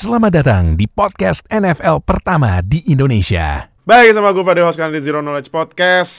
[0.00, 3.68] Selamat datang di podcast NFL pertama di Indonesia.
[3.84, 6.14] Baik, sama gue Fadil host kalian di Zero Knowledge Podcast.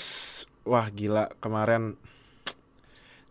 [0.70, 1.98] Wah gila, kemarin.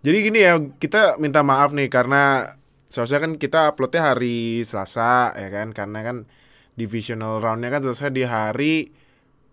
[0.02, 2.50] Jadi gini ya, kita minta maaf nih karena
[2.90, 6.16] seharusnya kan kita uploadnya hari Selasa ya kan, karena kan
[6.74, 8.90] divisional roundnya kan selesai di hari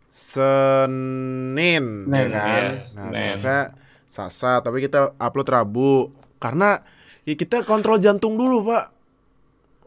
[0.10, 2.42] Senin, ya Senin, kan.
[2.42, 3.14] ya, Nah, Senin.
[3.14, 3.62] seharusnya
[4.10, 6.10] Selasa, tapi kita upload Rabu
[6.42, 6.82] karena
[7.22, 8.97] ya kita kontrol jantung dulu, Pak.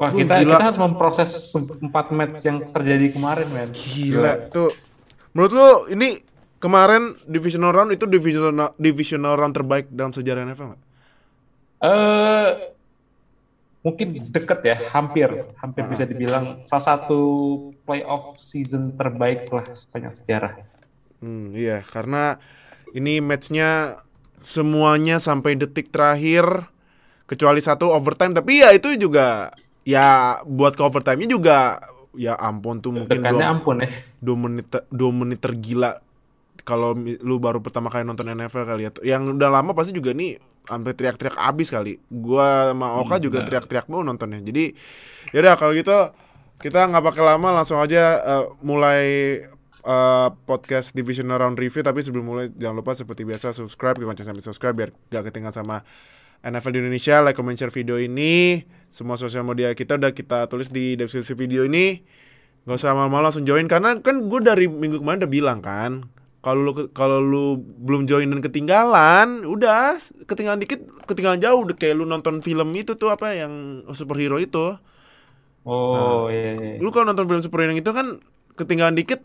[0.00, 0.56] Wah, kita gila.
[0.56, 3.68] kita harus memproses empat match yang terjadi kemarin, men.
[3.68, 4.72] Gila tuh.
[5.36, 6.16] Menurut lu ini
[6.56, 10.82] kemarin divisional round itu divisional divisional round terbaik dalam sejarah NFL nggak?
[11.84, 12.48] Eh
[13.84, 15.28] mungkin deket ya, hampir,
[15.60, 17.20] hampir bisa dibilang salah satu
[17.84, 20.52] playoff season terbaik lah sepanjang sejarah.
[21.20, 22.40] Hmm, iya, karena
[22.96, 24.00] ini matchnya
[24.40, 26.72] semuanya sampai detik terakhir
[27.28, 29.52] kecuali satu overtime tapi ya itu juga
[29.84, 31.58] ya buat ke overtime-nya juga
[32.14, 33.88] ya ampun tuh mungkin dua, ampun ya.
[34.18, 36.02] dua menit dua menit tergila.
[36.60, 38.90] Kalau lu baru pertama kali nonton NFL kali ya.
[39.16, 40.36] Yang udah lama pasti juga nih
[40.68, 41.96] sampai teriak-teriak abis kali.
[42.12, 44.44] Gua sama Oka juga teriak-teriak mau nontonnya.
[44.44, 44.76] Jadi
[45.32, 46.12] yaudah kalau gitu
[46.60, 49.02] kita nggak pakai lama langsung aja eh, mulai
[49.80, 51.80] eh, podcast divisional round review.
[51.80, 55.76] Tapi sebelum mulai jangan lupa seperti biasa subscribe gimana sampai subscribe biar gak ketinggalan sama
[56.44, 57.24] NFL di Indonesia.
[57.24, 58.60] Like comment share video ini
[58.90, 62.02] semua sosial media kita udah kita tulis di deskripsi video ini
[62.60, 66.04] nggak usah malu-malu langsung join karena kan gue dari minggu kemarin udah bilang kan
[66.40, 71.94] kalau lu kalau lu belum join dan ketinggalan udah ketinggalan dikit ketinggalan jauh udah kayak
[71.94, 73.52] lu nonton film itu tuh apa yang
[73.90, 74.76] superhero itu
[75.60, 76.72] Oh, iya, iya.
[76.76, 78.16] lu kalau nonton film superhero yang itu kan
[78.56, 79.20] ketinggalan dikit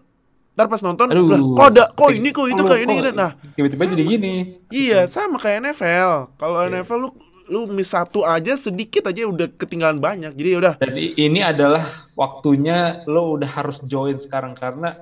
[0.52, 1.27] ntar pas nonton Aduh.
[1.27, 3.11] lah kok ada kok ini kok itu Kok kayak ini kok gitu.
[3.13, 4.33] nah tiba-tiba jadi gini.
[4.67, 6.80] iya sama kayak NFL kalau Iya.
[6.80, 7.09] NFL lu
[7.47, 11.39] lu miss satu aja sedikit aja udah ketinggalan banyak jadi ya udah Dan i- ini
[11.39, 11.83] adalah
[12.15, 14.95] waktunya lo udah harus join sekarang karena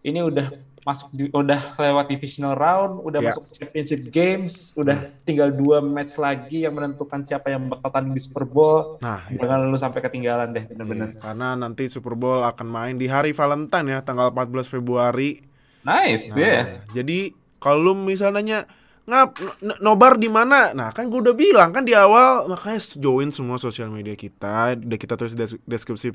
[0.00, 0.46] ini udah
[0.80, 3.28] masuk di, udah lewat divisional round, udah Ya.
[3.28, 8.22] masuk championship games, udah tinggal dua match lagi yang menentukan siapa yang bakal tanding di
[8.22, 8.96] Super Bowl.
[8.98, 11.12] nah Jangan lu sampai ketinggalan deh, bener-bener.
[11.18, 15.44] karena nanti Super Bowl akan main di hari Valentine ya tanggal 14 Februari
[15.78, 16.60] Nice, Nah, ya.
[16.90, 18.64] Jadi kalau lu misalnya
[19.08, 19.40] ngap
[19.80, 20.70] nobar di mana?
[20.70, 24.98] Nah, kan gue udah bilang kan di awal makanya join semua sosial media kita, udah
[25.00, 26.12] kita tulis des- deskripsi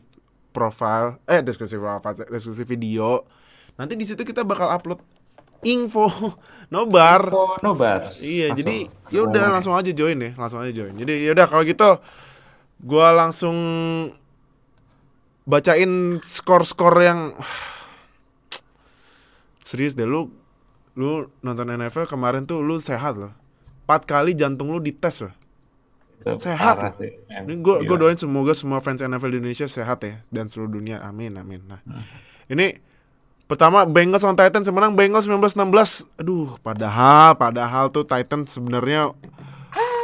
[0.54, 3.26] profile, eh deskripsi profile, deskripsi video.
[3.74, 5.02] Nanti di situ kita bakal upload
[5.66, 6.06] info
[6.74, 7.34] nobar.
[7.34, 8.14] Oh, nobar.
[8.22, 8.58] Iya, Langsung.
[8.62, 8.76] jadi
[9.10, 10.94] yaudah langsung aja join ya, langsung aja join.
[10.94, 11.98] Jadi yaudah kalau gitu
[12.78, 13.58] gua langsung
[15.44, 17.34] bacain skor-skor yang
[19.66, 20.30] serius deh lu
[20.94, 23.34] lu nonton NFL kemarin tuh lu sehat loh.
[23.84, 25.34] Empat kali jantung lu dites loh.
[26.22, 26.94] Itu Sehat loh.
[26.96, 27.12] sih.
[27.28, 31.02] Ini gue gue doain semoga semua fans NFL di Indonesia sehat ya dan seluruh dunia.
[31.04, 31.66] Amin amin.
[31.68, 31.82] Nah,
[32.48, 32.78] ini
[33.50, 36.24] pertama Bengals lawan Titans menang Bengals 19-16.
[36.24, 39.12] Aduh, padahal padahal tuh Titans sebenarnya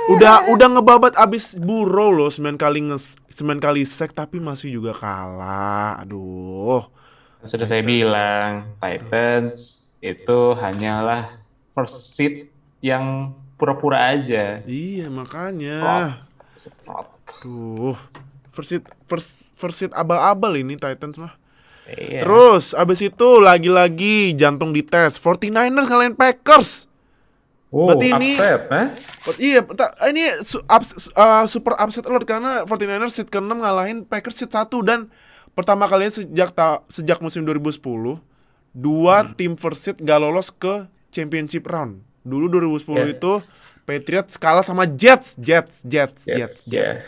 [0.09, 4.91] udah udah ngebabat abis Burrow loh 9 kali nges 9 kali sack tapi masih juga
[4.97, 6.01] kalah.
[6.01, 6.81] Aduh.
[7.39, 11.39] Sudah saya bilang, Titans itu hanyalah
[11.71, 12.47] first seat
[12.79, 14.63] yang pura-pura aja.
[14.63, 15.77] Iya, makanya.
[17.43, 17.95] Aduh.
[18.49, 21.35] First seat, first, first seat abal-abal ini Titans mah.
[21.89, 22.21] Iya.
[22.21, 26.85] Terus abis itu lagi-lagi jantung dites 49ers ngalahin Packers.
[27.69, 28.87] Oh, berarti ini- upset, eh?
[29.29, 29.61] Oh, iya,
[30.09, 34.81] ini su- ups- uh, super upset alert karena 49ers seat ke-6 ngalahin Packers seat 1
[34.81, 35.13] dan
[35.53, 38.17] pertama kalinya sejak ta- sejak musim 2010
[38.71, 39.33] dua Hmm.
[39.33, 42.01] tim first seat gak lolos ke championship round.
[42.21, 43.15] Dulu 2010 Yeah.
[43.15, 43.33] itu
[43.83, 46.37] Patriots kalah sama Jets, Jets, Jets, Jets.
[46.37, 47.03] Jets, Jets.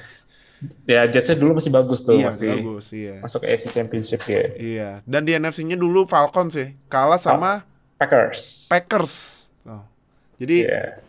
[0.85, 3.17] Ya, Jetsnya dulu masih bagus tuh, Iya, masih bagus, iya.
[3.17, 4.41] masuk AFC Championship ya.
[4.53, 7.65] Iya, dan di NFC-nya dulu Falcons sih, kalah sama
[7.97, 8.69] Packers.
[8.69, 9.13] Packers.
[9.63, 9.81] Oh.
[10.37, 11.01] Jadi Iya.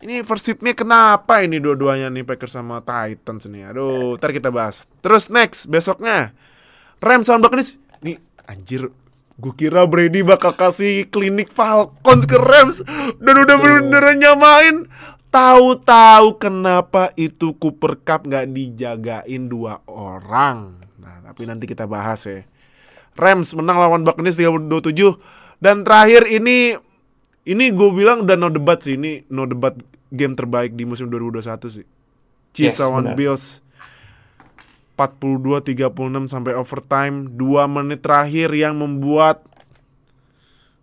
[0.00, 3.68] ini first seat-nya kenapa ini dua-duanya nih Packers sama Titans nih?
[3.68, 4.84] Aduh, ntar kita bahas.
[5.00, 6.32] Terus next besoknya
[7.00, 7.76] Rams sama Buccaneers.
[8.00, 8.88] Nih anjir,
[9.34, 12.80] gue kira Brady bakal kasih klinik Falcons ke Rams
[13.18, 14.86] dan udah bener-bener nyamain.
[15.34, 20.78] Tahu-tahu kenapa itu Cooper Cup nggak dijagain dua orang.
[21.02, 22.46] Nah, tapi nanti kita bahas ya.
[23.18, 25.18] Rams menang lawan Buccaneers 32-7
[25.58, 26.78] dan terakhir ini
[27.46, 29.74] ini gue bilang udah no debat sih ini no debat
[30.14, 31.86] game terbaik di musim 2021 sih.
[32.54, 33.18] Chiefs Yes, lawan benar.
[33.18, 33.58] Bills
[34.94, 35.90] 42-36
[36.28, 37.36] sampai overtime 2
[37.66, 39.42] menit terakhir yang membuat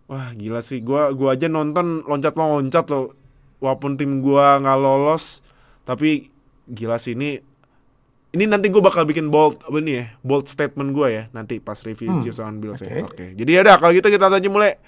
[0.04, 3.16] Wah gila sih gua gua aja nonton loncat-loncat loh
[3.58, 5.40] walaupun tim gua nggak lolos
[5.82, 6.28] tapi
[6.66, 7.40] gila sih ini
[8.30, 11.76] ini nanti gue bakal bikin bold apa nih ya bold statement gue ya nanti pas
[11.78, 12.88] review Hmm, Chiefs lawan Bills ya.
[12.98, 13.04] oke.
[13.06, 13.26] Oke.
[13.34, 14.80] Jadi ya udah kalau gitu kita saja mulai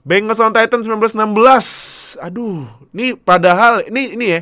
[0.00, 2.22] Bengals lawan Titans 1916.
[2.22, 4.40] Aduh, ini padahal ini ini ya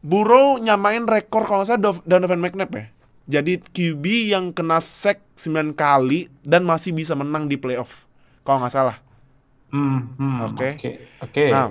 [0.00, 2.84] Burrow nyamain rekor kalau nggak salah Dov- Donovan McNabb ya.
[3.28, 8.08] Jadi QB yang kena sack 9 kali dan masih bisa menang di playoff.
[8.40, 8.96] Kalau nggak salah.
[9.68, 10.68] Hmm, hmm, Oke.
[10.80, 10.90] Oke.
[11.20, 11.44] Oke.
[11.52, 11.68] Nah,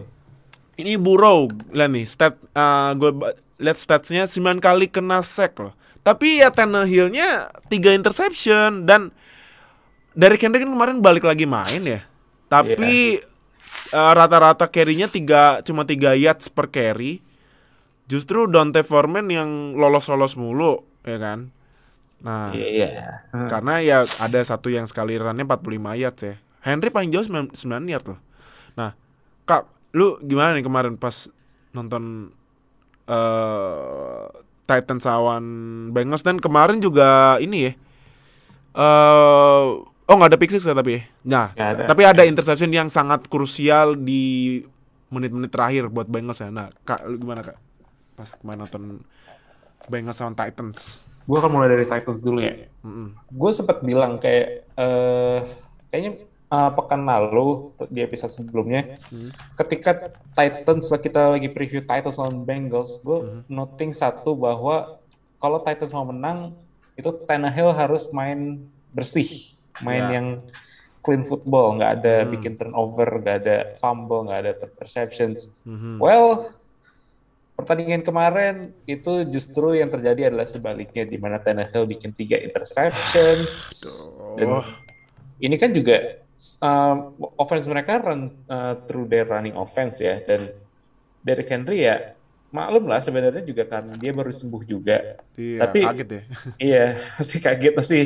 [0.78, 5.74] ini Burrow, lihat nih, stat uh, gue ba- lihat statsnya 9 kali kena sack loh.
[6.06, 9.10] Tapi ya Tannehill-nya 3 interception dan
[10.14, 12.06] dari Henry kan kemarin balik lagi main ya.
[12.48, 13.20] Tapi
[13.92, 17.20] uh, rata-rata carry-nya tiga, cuma 3 yards per carry.
[18.08, 21.40] Justru Dante Foreman yang lolos-lolos mulu, ya kan?
[22.18, 22.68] Nah, Iya.
[22.68, 23.08] iya.
[23.48, 25.64] Karena ya ada satu yang sekali runnya 45
[25.96, 26.36] yards ya.
[26.60, 28.20] Henry paling jauh 9, 9 yards loh.
[28.76, 28.92] Nah,
[29.46, 29.64] Kak,
[29.96, 31.32] lu gimana nih kemarin pas
[31.72, 32.34] nonton
[33.08, 34.26] eh
[34.68, 35.46] Titans lawan
[35.90, 37.74] Bengals dan kemarin juga ini ya.
[38.78, 39.66] eh
[40.08, 41.00] oh nggak ada pick six ya tapi.
[41.00, 41.02] ya?
[41.24, 41.84] Nah, ada.
[41.88, 44.60] tapi ada interception yang sangat krusial di
[45.08, 46.52] menit-menit terakhir buat Bengals ya.
[46.52, 47.56] Nah, Kak, lu gimana Kak?
[48.14, 48.84] Pas kemarin nonton
[49.88, 51.08] Bengals lawan Titans.
[51.28, 52.56] Gue akan mulai dari Titans dulu ya.
[52.84, 53.12] Mm-mm.
[53.32, 55.40] Gue sempat bilang kayak eh
[55.92, 56.12] kayaknya
[56.48, 58.96] eh, pekan lalu di episode sebelumnya,
[59.60, 65.00] ketika Titans kita lagi preview Titans lawan Bengals, gue noting satu bahwa
[65.38, 66.56] kalau Titans mau menang
[66.96, 68.64] itu Tannehill harus main
[68.96, 69.54] bersih,
[69.84, 70.12] main Ya.
[70.18, 70.28] yang
[71.06, 75.54] clean football, nggak ada bikin turnover, nggak ada fumble, nggak ada interceptions.
[75.64, 76.04] Mhm.
[76.04, 76.52] Well,
[77.58, 78.56] pertandingan kemarin
[78.86, 83.50] itu justru yang terjadi adalah sebaliknya di mana Tannehill bikin tiga interceptions.
[84.38, 84.62] Dan
[85.42, 86.22] ini kan juga
[86.62, 90.54] um, offense mereka run uh, through their running offense ya dan
[91.26, 92.14] Derrick Henry ya
[92.48, 95.20] maklum lah sebenarnya juga karena dia baru sembuh juga.
[95.36, 96.22] Iya, Tapi- kaget ya.
[96.72, 96.86] Iya,
[97.20, 98.02] masih kaget masih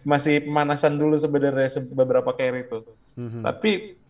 [0.00, 2.86] masih pemanasan dulu sebenarnya se- beberapa carry itu.
[3.18, 3.42] Mhm.
[3.44, 4.00] Tapi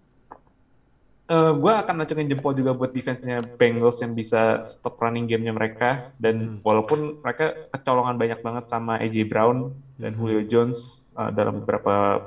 [1.31, 6.11] eh gue akan acungin jempol juga buat defense-nya Bengals yang bisa stop running game-nya mereka.
[6.19, 12.27] Dan walaupun mereka kecolongan banyak banget sama AJ Brown dan Julio Jones eh, dalam beberapa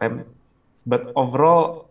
[0.00, 0.24] time,
[0.88, 1.86] but overall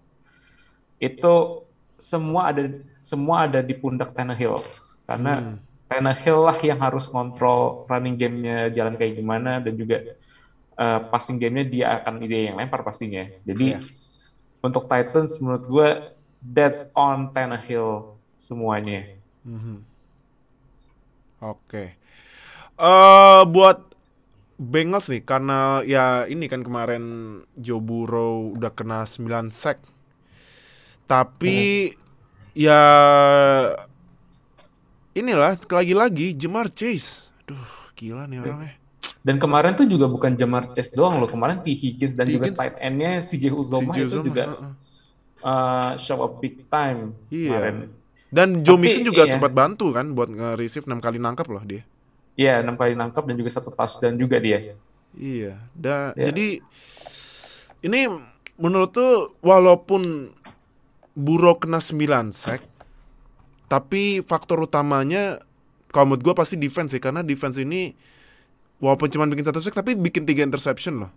[1.00, 1.64] itu
[2.00, 2.64] semua ada
[3.00, 4.60] semua ada di pundak Tannehill.
[5.08, 5.56] Karena
[5.88, 10.02] Tannehill lah yang harus kontrol running game-nya jalan kayak gimana dan juga
[10.76, 13.24] eh, passing game-nya dia akan dia yang lempar pastinya.
[13.48, 13.80] Jadi Iya.
[14.60, 15.90] untuk Titans menurut gue
[16.44, 19.06] that's on Tannehill semuanya.
[19.44, 19.84] Mhm.
[21.40, 21.96] Oke.
[22.80, 23.88] Eh buat
[24.60, 27.04] Bengals nih karena ya ini kan kemarin
[27.56, 29.80] Joe Burrow udah kena 9 sack.
[31.08, 31.96] Tapi
[32.52, 32.82] ya
[35.16, 37.32] inilah lagi-lagi Jamar Chase.
[37.48, 37.56] Duh,
[37.96, 38.76] gila nih orangnya.
[39.20, 41.72] Dan kemarin tuh juga bukan Jamar Chase doang loh, kemarin T.
[41.76, 42.60] Higgins dan juga Higgins.
[42.60, 44.64] tight end-nya CJ Uzoma itu Uzoma, juga heeh.
[44.64, 44.74] uh,
[45.98, 47.50] show up big time Iya.
[47.50, 47.78] kemarin.
[48.30, 49.34] Dan Joe Tapi, Mixon juga iya.
[49.34, 51.82] sempat bantu kan buat nge-receive 6 kali nangkap loh dia.
[52.38, 54.78] Iya, enam kali nangkap dan juga satu touchdown juga dia.
[55.12, 56.30] Iya, da, Ya.
[56.30, 56.62] jadi
[57.82, 58.00] ini
[58.56, 60.32] menurut tuh walaupun
[61.18, 62.64] Burrow kena 9 sack,
[63.68, 65.42] tapi faktor utamanya
[65.90, 67.98] kalau menurut gue pasti defense sih karena defense ini
[68.78, 71.12] walaupun cuma bikin satu sack tapi bikin tiga interception loh.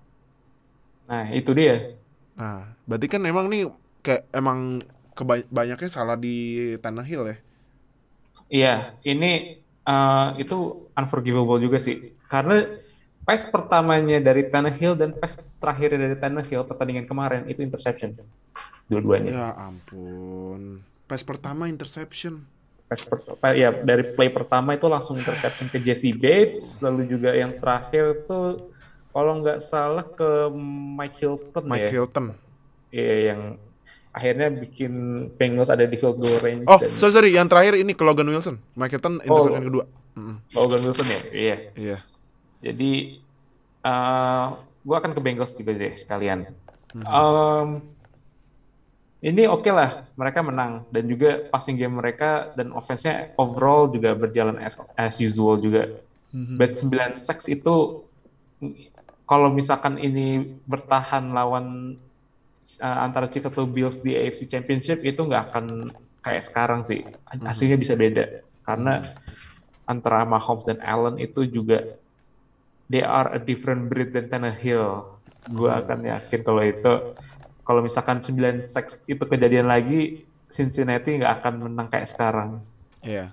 [1.06, 1.92] Nah, itu dia.
[2.34, 3.68] Nah, berarti kan emang nih
[4.02, 4.82] kayak emang
[5.14, 7.36] kebanyaknya salah di Tannehill ya.
[8.52, 8.74] Iya,
[9.08, 12.12] ini uh, itu unforgivable juga sih.
[12.28, 12.68] Karena
[13.22, 18.18] pass pertamanya dari Tannehill dan pass terakhirnya dari Tannehill pertandingan kemarin itu interception.
[18.90, 19.30] Dua-duanya.
[19.32, 20.84] Ya ampun.
[21.08, 22.44] Pass pertama interception.
[22.90, 27.56] Pass per- ya dari play pertama itu langsung interception ke Jesse Bates, lalu juga yang
[27.56, 28.68] terakhir tuh
[29.12, 30.48] kalau nggak salah ke
[30.96, 31.90] Mike Hilton Mike ya.
[31.92, 32.24] Hilton.
[32.92, 33.40] Iya, yang
[34.12, 34.92] akhirnya bikin
[35.40, 38.28] Bengals ada di field goal range Oh, dan sorry sorry, yang terakhir ini ke Logan
[38.28, 38.60] Wilson.
[38.76, 39.84] Mike Hilton interception kedua.
[40.16, 40.36] Mm-mm.
[40.52, 41.20] Logan Wilson ya.
[41.32, 41.56] Iya.
[41.74, 41.96] Iya.
[42.62, 42.92] Jadi
[43.82, 44.46] eh
[44.82, 46.46] gue akan ke Bengals juga deh sekalian.
[46.92, 47.68] Em,
[49.22, 54.58] ini oke lah, mereka menang dan juga passing game mereka dan offense-nya overall juga berjalan
[54.58, 55.88] as, as usual juga.
[56.32, 58.02] But 9 sacks itu
[59.28, 61.96] kalau misalkan ini bertahan lawan
[62.78, 65.90] eh, antara Chiefs atau Bills di AFC Championship itu nggak akan
[66.22, 67.02] kayak sekarang sih.
[67.42, 69.02] Hasilnya bisa beda karena
[69.86, 71.98] antara Mahomes dan Allen itu juga
[72.86, 75.18] they are a different breed than Tannehill.
[75.50, 76.92] Gue akan yakin kalau itu
[77.62, 82.60] kalau misalkan 9 sacks itu kejadian lagi Cincinnati nggak akan menang kayak sekarang.
[83.00, 83.32] Iya.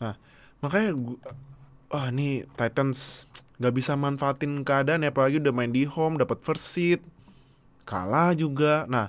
[0.00, 0.16] Nah,
[0.64, 1.18] makanya gua,
[1.92, 3.28] wah ini Titans
[3.58, 7.02] nggak bisa manfaatin keadaan ya apalagi udah main di home dapat first seed
[7.88, 8.84] kalah juga.
[8.84, 9.08] Nah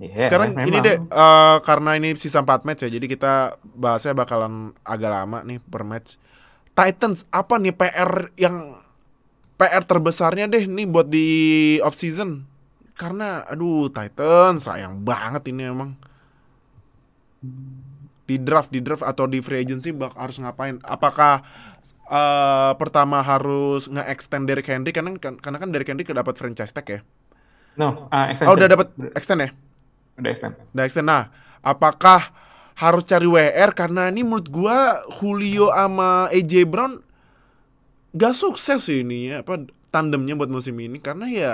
[0.00, 0.64] Iya, sekarang memang.
[0.64, 5.44] ini deh eh, karena ini sisa 4 match ya jadi kita bahasnya bakalan agak lama
[5.44, 6.16] nih per match.
[6.72, 8.80] Titans apa nih PR yang
[9.60, 11.28] PR terbesarnya deh nih buat di
[11.84, 12.48] off season?
[12.96, 16.00] Karena aduh Titans sayang banget ini emang.
[18.24, 20.80] Di draft di draft atau di free agency bak harus ngapain?
[20.80, 21.44] Apakah
[22.08, 24.96] eh, pertama harus nge-extend Derrick Henry?
[24.96, 27.04] Karena kan karena kan Derrick Henry dapat franchise tag ya
[27.72, 28.56] No, ah, oh extension.
[28.56, 29.50] udah dapat extend ya
[30.16, 30.52] Udah extend.
[30.70, 31.06] Udah extend.
[31.06, 31.22] Nah,
[31.60, 32.34] apakah
[32.74, 34.78] harus cari WR karena ini menurut gua
[35.10, 37.00] Julio sama AJ Brown
[38.10, 41.52] gak sukses sih ini ya apa tandemnya buat musim ini karena ya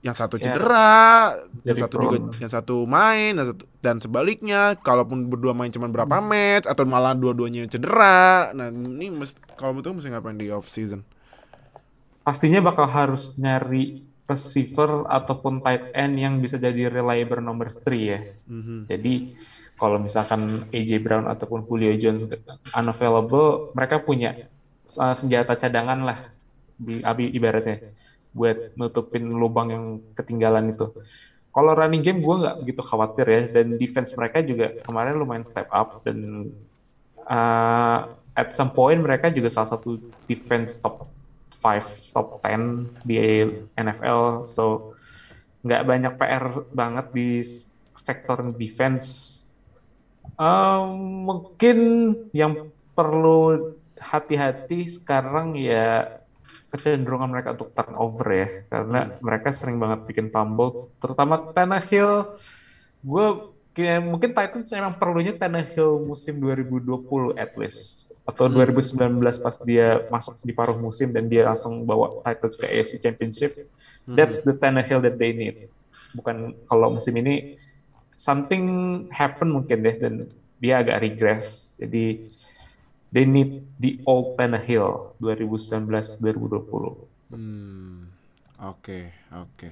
[0.00, 0.50] yang satu Ya.
[0.50, 5.68] cedera, yang Jadi satu juga yang satu main yang satu- dan sebaliknya kalaupun berdua main
[5.68, 6.26] cuma berapa Hmm.
[6.26, 8.50] match atau malah dua-duanya cedera.
[8.52, 11.02] Nah, ini mesti kalau lu mesti ngapain di off season?
[12.22, 18.20] Pastinya bakal harus nyari receiver ataupun tight end yang bisa jadi reliable nomor 3 ya.
[18.50, 18.90] Mhm.
[18.90, 19.14] Jadi
[19.78, 22.26] kalau misalkan AJ Brown ataupun Julio Jones
[22.74, 24.50] unavailable, mereka punya
[24.98, 26.18] uh, senjata cadangan lah
[27.16, 27.94] ibaratnya
[28.36, 30.92] buat nutupin lubang yang ketinggalan itu.
[31.56, 35.72] Kalau running game gue nggak begitu khawatir ya dan defense mereka juga kemarin lumayan step
[35.72, 36.52] up dan
[37.24, 39.96] uh, at some point mereka juga salah satu
[40.28, 41.08] defense top
[41.66, 43.18] 5 top 10 di
[43.74, 44.94] NFL so
[45.66, 47.42] nggak banyak PR banget di
[48.06, 49.42] sektor defense.
[50.38, 51.78] Um, mungkin
[52.30, 56.20] yang perlu hati-hati sekarang ya
[56.70, 58.48] kecenderungan mereka untuk turnover ya.
[58.70, 62.38] Karena mereka sering banget bikin fumble terutama Tannehill.
[63.02, 63.26] Gue
[64.00, 70.50] mungkin Titans memang perlunya Tannehill musim 2020 at least atau 2019 pas dia masuk di
[70.50, 73.54] paruh musim dan dia langsung bawa Titans ke AFC Championship
[74.04, 75.70] that's the Tannehill that they need
[76.10, 77.54] bukan kalau musim ini
[78.16, 78.64] something
[79.12, 80.14] happen mungkin deh dan
[80.56, 81.76] dia agak regress.
[81.76, 82.24] Jadi
[83.12, 87.32] they need the old Tannehill 2019-2020.
[87.32, 88.08] Hmm,
[88.56, 88.98] oke,
[89.30, 89.68] oke.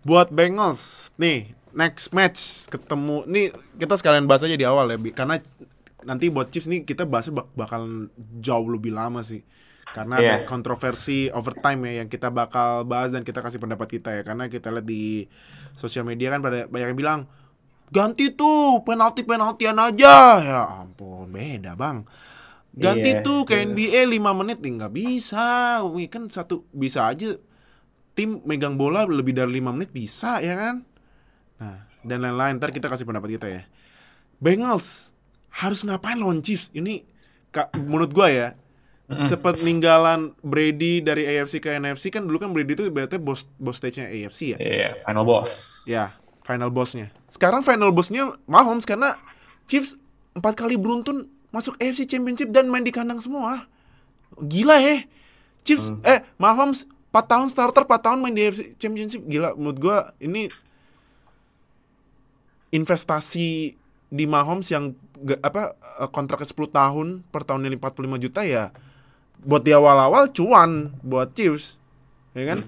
[0.00, 5.12] Buat Bengals, nih next match ketemu, nih kita sekalian bahas aja di awal ya, Bi.
[5.12, 5.36] karena
[6.04, 8.08] nanti buat Chiefs nih kita bahasnya bak bakalan
[8.40, 9.44] jauh lebih lama sih,
[9.90, 10.48] karena ada Iya.
[10.48, 14.70] kontroversi overtime ya yang kita bakal bahas dan kita kasih pendapat kita ya, karena kita
[14.70, 15.26] lihat di
[15.76, 17.20] sosial media kan pada banyak yang bilang
[17.90, 22.06] ganti tuh penalti penaltian aja, ya ampun beda bang.
[22.70, 23.66] Ganti Iya, tuh ke iya.
[23.66, 25.82] NBA 5 menit nih nggak bisa.
[25.82, 27.34] Wih, kan satu bisa aja
[28.14, 30.86] tim megang bola lebih dari 5 menit bisa ya kan?
[31.58, 33.62] Nah, dan lain-lain ntar kita kasih pendapat kita ya.
[34.38, 35.18] Bengals
[35.50, 36.70] harus ngapain lawan Chiefs?
[36.70, 37.02] Ini
[37.50, 38.48] ka- menurut gua ya
[39.26, 44.06] sepeninggalan Brady dari AFC ke NFC kan dulu kan Brady itu berarti bos bos stage-nya
[44.06, 44.58] AFC ya.
[44.62, 45.82] Iya, final boss.
[45.90, 46.06] Ya,
[46.46, 47.10] final bossnya.
[47.26, 49.18] Sekarang final bossnya Mahomes karena
[49.66, 49.98] Chiefs
[50.30, 53.66] empat kali beruntun masuk AFC Championship dan main di kandang semua.
[54.38, 55.02] Gila ya.
[55.66, 60.14] Chiefs eh Mahomes 4 tahun starter 4 tahun main di AFC Championship gila menurut gua
[60.22, 60.46] ini
[62.70, 63.74] investasi
[64.06, 64.94] di Mahomes yang
[65.38, 65.62] apa
[65.98, 68.72] eh, kontraknya 10 tahun per tahunnya 45 juta ya
[69.40, 71.76] buat di awal-awal cuan buat Chiefs
[72.32, 72.60] ya kan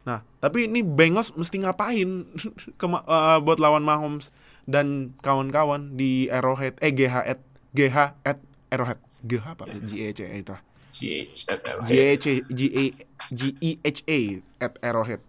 [0.00, 2.24] nah tapi ini Bengals mesti ngapain
[2.80, 4.30] ke ma- eh, buat lawan Mahomes
[4.64, 7.40] dan kawan-kawan di Arrowhead eh GH at
[7.70, 8.38] GH at
[8.68, 10.54] Arrowhead GH apa GEC itu
[10.90, 11.86] GH.
[11.86, 12.60] GEC G
[13.58, 14.20] E H A
[14.60, 15.22] at Arrowhead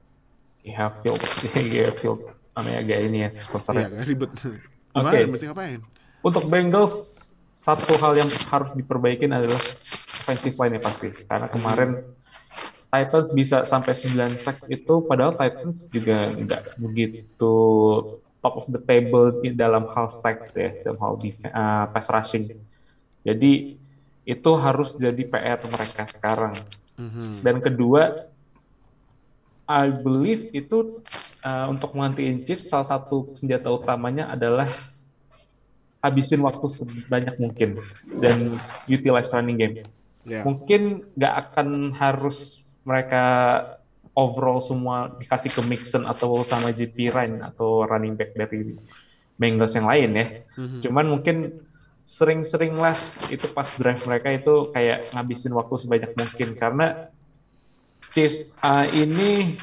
[0.62, 1.18] Iya, field.
[1.58, 2.22] Iya, field.
[2.54, 3.90] Namanya agak ini ya, sponsornya.
[3.90, 4.30] kan ribet
[4.94, 5.20] Oke.
[5.26, 5.82] mesti ngapain
[6.22, 9.62] Untuk Bengals, satu hal yang harus diperbaikin adalah
[10.22, 11.10] offensive line ya pasti.
[11.26, 11.90] Karena kemarin
[12.92, 17.56] Titans bisa sampai 9 sacks itu, padahal Titans juga nggak begitu
[18.42, 22.50] top of the table di dalam hal sacks ya, dalam hal def- uh, pass rushing.
[23.22, 23.78] Jadi
[24.26, 26.54] itu harus jadi PR mereka sekarang.
[26.98, 27.46] Mhm.
[27.46, 28.30] Dan kedua,
[29.70, 31.00] I believe itu
[31.46, 34.68] uh, untuk menggantiin Chiefs salah satu senjata utamanya adalah
[36.02, 37.80] habisin waktu sebanyak mungkin
[38.20, 38.58] dan
[38.90, 39.76] utilize running game.
[40.26, 40.42] Ya.
[40.46, 43.24] Mungkin nggak akan harus mereka
[44.18, 48.76] overall semua dikasih ke Mixon atau sama JP Ryan atau running back dari
[49.38, 50.26] Bengals yang lain ya.
[50.84, 51.66] Cuman mungkin
[52.02, 52.98] sering-sering lah
[53.30, 57.08] itu pas drive mereka itu kayak ngabisin waktu sebanyak mungkin karena
[58.12, 59.56] Chiefs uh, ini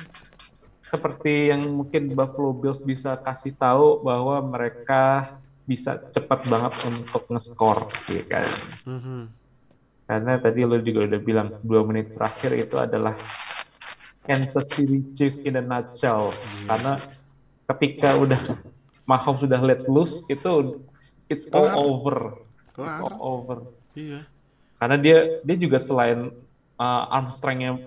[0.88, 5.36] seperti yang mungkin Buffalo Bills bisa kasih tahu bahwa mereka
[5.68, 8.48] bisa cepat banget untuk nge-score ya kan.
[8.88, 9.20] Mhm.
[10.08, 13.12] Karena tadi lo juga udah bilang dua menit terakhir itu adalah
[14.24, 16.32] Kansas City Chiefs in a nutshell.
[16.64, 16.96] Karena
[17.68, 18.40] ketika udah
[19.04, 20.80] Mahomes sudah let loose itu
[21.28, 21.76] it's all Kelar.
[21.76, 22.16] over.
[22.72, 23.58] It's all over.
[23.92, 24.24] Iya.
[24.80, 26.32] Karena dia dia juga selain
[26.80, 27.84] uh, arm strength-nya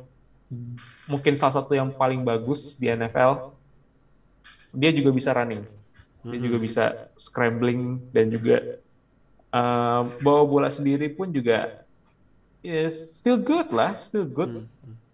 [1.09, 3.55] mungkin salah satu yang paling bagus di NFL,
[4.77, 5.65] dia juga bisa running.
[6.21, 6.83] Dia juga bisa
[7.17, 8.77] scrambling dan juga
[9.49, 11.81] uh, bawa bola sendiri pun juga
[12.61, 14.69] is still good lah, still good.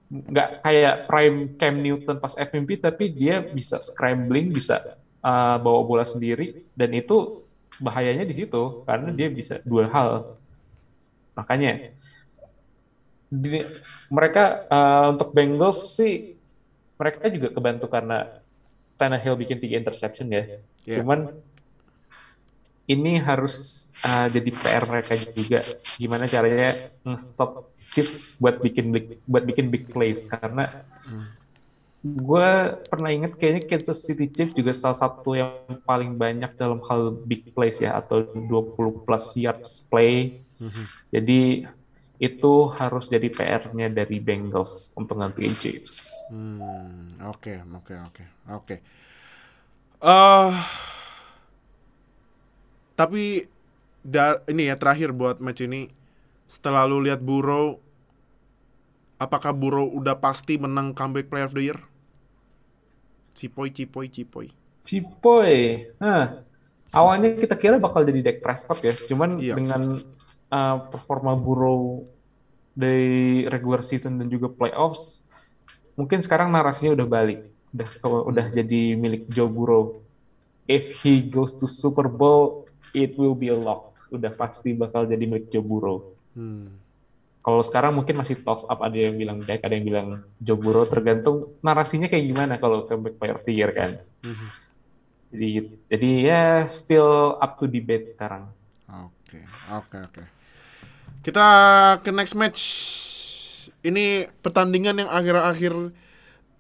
[0.08, 4.84] Nggak kayak prime Cam Newton pas FMP tapi dia bisa scrambling, bisa
[5.24, 7.44] uh, bawa bola sendiri dan itu
[7.80, 10.36] bahayanya di situ karena dia bisa dua hal.
[11.36, 11.94] Makanya
[13.32, 13.68] di-
[14.08, 16.36] mereka uh, untuk Bengals sih
[16.98, 18.42] mereka juga kebantu karena
[18.98, 20.44] Tannehill bikin tiga interception ya.
[20.84, 21.01] Iya.
[21.01, 21.32] Cuman
[22.88, 25.60] ini harus uh, jadi PR mereka juga
[26.00, 30.84] gimana caranya nge-stop Chiefs buat bikin big, buat bikin big plays karena
[32.04, 32.50] gue
[32.88, 35.56] pernah inget kayaknya Kansas City Chiefs juga salah satu yang
[35.88, 40.44] paling banyak dalam hal big plays ya atau 20 plus yards play.
[41.12, 41.63] Jadi
[42.18, 46.28] itu harus jadi PR-nya dari Bengals untuk gantiin Chiefs.
[46.34, 48.76] Hmm, oke, oke, oke, oke.
[49.98, 50.52] Eh,
[52.98, 53.46] tapi
[54.02, 55.90] da- ini ya terakhir buat match ini.
[56.48, 57.78] Setelah lu lihat Burrow,
[59.20, 61.80] apakah Burrow udah pasti menang comeback player of the year?
[63.38, 64.48] Cipoy, cipoy, cipoy.
[64.82, 66.42] Cipoy, Hah.
[66.96, 69.54] awalnya kita kira bakal jadi Dak Prescott ya, cuman Iya.
[69.60, 70.00] dengan
[70.51, 72.06] uh, performa Burrow
[72.77, 75.25] dari regular season dan juga playoffs,
[75.98, 77.42] mungkin sekarang narasinya udah balik,
[77.74, 77.89] udah
[78.30, 80.06] udah jadi milik Joe Burrow.
[80.70, 83.98] If he goes to Super Bowl, it will be a lock.
[84.13, 86.13] Udah pasti bakal jadi milik Joe Burrow.
[86.38, 86.70] Hmm.
[87.48, 90.84] Kalau sekarang mungkin masih toss up, ada yang bilang Dak, ada yang bilang Joe Burrow,
[90.84, 94.04] tergantung narasinya kayak gimana kalau comeback player of the year kan.
[94.22, 94.48] Mhm.
[95.32, 95.50] Jadi
[95.88, 98.52] jadi ya still up to debate sekarang.
[98.91, 99.39] Oke,
[99.72, 100.37] oke, oke.
[101.21, 101.47] Kita
[102.01, 102.62] ke next match.
[103.86, 105.93] Ini pertandingan yang akhir-akhir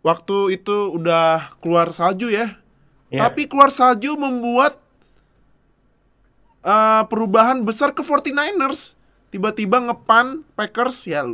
[0.05, 2.55] waktu itu udah keluar salju ya.
[3.07, 4.79] Ya, Tapi keluar salju membuat
[6.63, 8.99] eh, perubahan besar ke 49ers.
[9.27, 11.27] Tiba-tiba ngepan Packers ya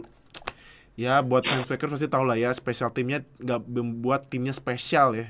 [0.93, 5.27] ya buat fans Packers pasti tahu lah ya special timnya nggak membuat timnya spesial ya.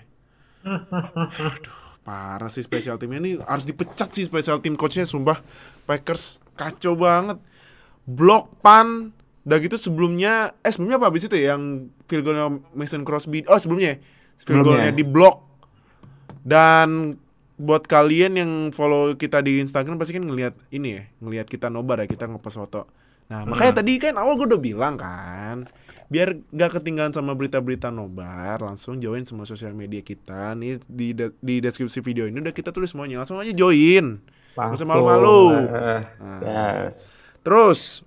[1.55, 5.39] Aduh, parah sih special timnya ini harus dipecat sih special team coachnya sumpah
[5.87, 7.39] Packers kacau banget.
[8.03, 9.11] Blok pan
[9.43, 13.59] udah gitu sebelumnya eh sebelumnya apa habis itu ya yang field goalnya Mason Crosby oh
[13.59, 13.99] sebelumnya
[14.39, 14.87] field Sebelumnya.
[14.87, 15.43] goalnya di blok
[16.43, 17.19] dan
[17.55, 22.01] buat kalian yang follow kita di Instagram pasti kan ngelihat ini ya, ngelihat kita nobar
[22.03, 22.89] ya, kita ngepost foto.
[23.29, 25.69] Nah, makanya tadi kan awal gue udah bilang kan,
[26.11, 30.57] biar gak ketinggalan sama berita-berita nobar, langsung join semua sosial media kita.
[30.57, 34.19] Nih di de- di deskripsi video ini udah kita tulis semuanya, langsung aja join.
[34.69, 35.41] Nggak usah malu-malu.
[36.19, 36.97] Nah, yes.
[37.41, 38.01] Terus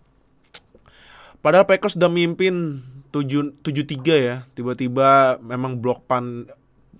[1.40, 4.36] padahal Packers udah mimpin 7 7-3 ya.
[4.52, 6.46] Tiba-tiba memang blok pan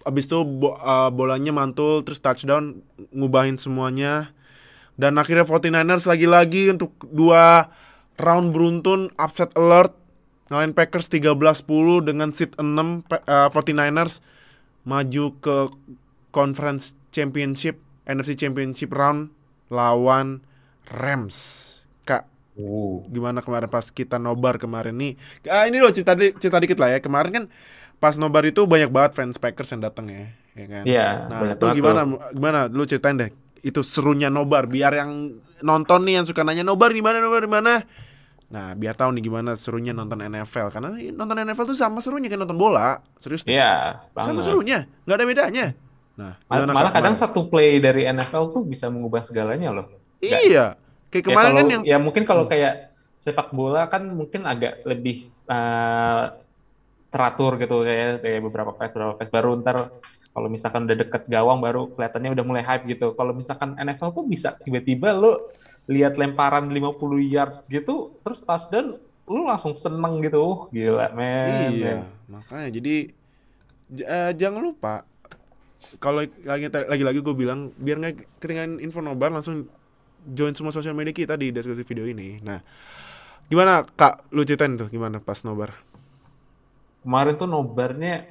[0.03, 4.31] abis itu bo- uh, bolanya mantul terus touchdown ngubahin semuanya.
[4.97, 7.69] Dan akhirnya 49ers lagi-lagi untuk dua
[8.17, 9.93] round beruntun upset alert
[10.49, 11.67] ngalahin Packers 13-10
[12.01, 12.65] dengan seat 6
[13.05, 14.25] Pe- uh, 49ers
[14.89, 15.57] maju ke
[16.33, 19.36] Conference Championship NFC Championship round
[19.69, 20.43] lawan
[20.87, 21.37] Rams.
[22.03, 22.25] Kak,
[22.57, 25.13] Uh, gimana kemarin pas kita nobar kemarin nih?
[25.45, 26.99] Ah, ini loh cerita di- cerita dikit lah ya.
[27.05, 27.45] Kemarin kan
[27.97, 30.25] pas nobar itu banyak banget fans Packers yang datang ya,
[30.57, 30.85] ya kan?
[30.89, 32.01] Iya, Nah, itu gimana
[32.33, 33.29] gimana lu ceritain deh.
[33.61, 37.51] Itu serunya nobar biar yang nonton nih yang suka nanya nobar di mana nobar di
[37.53, 37.73] mana.
[38.47, 42.41] Nah, biar tahu nih gimana serunya nonton NFL karena nonton NFL tuh sama serunya kayak
[42.41, 43.05] nonton bola.
[43.21, 43.53] Serius deh.
[43.53, 44.45] Iya, Sama banget.
[44.49, 45.67] serunya, nggak ada bedanya.
[46.17, 47.21] Nah, Mal- malah kadang kemarin?
[47.21, 49.87] satu play dari NFL tuh bisa mengubah segalanya loh.
[50.19, 50.81] Iya.
[51.07, 54.81] Kayak Ya, kemarin kalau- kan yang ya mungkin kalau kayak sepak bola kan mungkin agak
[54.83, 56.25] lebih eh,
[57.07, 59.89] teratur gitu kayak kayak beberapa pass beberapa pass baru ntar
[60.33, 63.13] kalau misalkan udah deket gawang baru kelihatannya udah mulai hype gitu.
[63.13, 65.33] Kalau misalkan NFL tuh bisa tiba-tiba lu
[65.87, 70.39] lihat lemparan 50 yards gitu terus touchdown lu langsung seneng gitu.
[70.39, 71.73] Uh, Gila, men.
[71.73, 72.95] Iya, makanya jadi
[73.97, 74.95] eh, jangan lupa
[76.01, 79.69] kalau lagi lagi-lagi gue bilang biar nggak ketinggalan info nobar langsung
[80.27, 82.43] join semua sosial media kita di deskripsi video ini.
[82.43, 82.59] Nah,
[83.47, 84.27] gimana kak?
[84.35, 85.79] Lu ceritain tuh gimana pas nobar?
[87.07, 88.27] Kemarin tuh nobarnya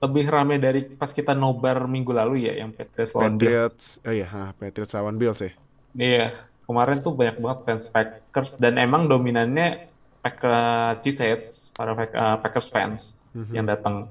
[0.00, 3.48] lebih rame dari pas kita nobar minggu lalu ya yang Patriots lawan Bills.
[3.48, 5.52] Patriots, oh iya, ha, Patriots lawan Bills ya.
[5.94, 6.26] Iya,
[6.64, 9.88] kemarin tuh banyak banget fans Packers dan emang dominannya
[10.24, 13.52] Packers Cheeseheads, para uh, Packers fans mm-hmm.
[13.52, 14.08] yang datang.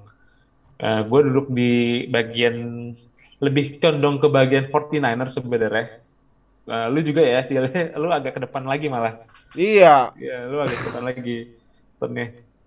[0.84, 2.56] Uh, gue duduk di bagian
[3.40, 6.04] lebih condong ke bagian 49er sebenarnya.
[6.68, 7.48] Uh, lu juga ya,
[8.02, 9.24] lu agak ke depan lagi malah.
[9.56, 10.12] Iya.
[10.20, 11.38] Iya, lu agak ke depan lagi.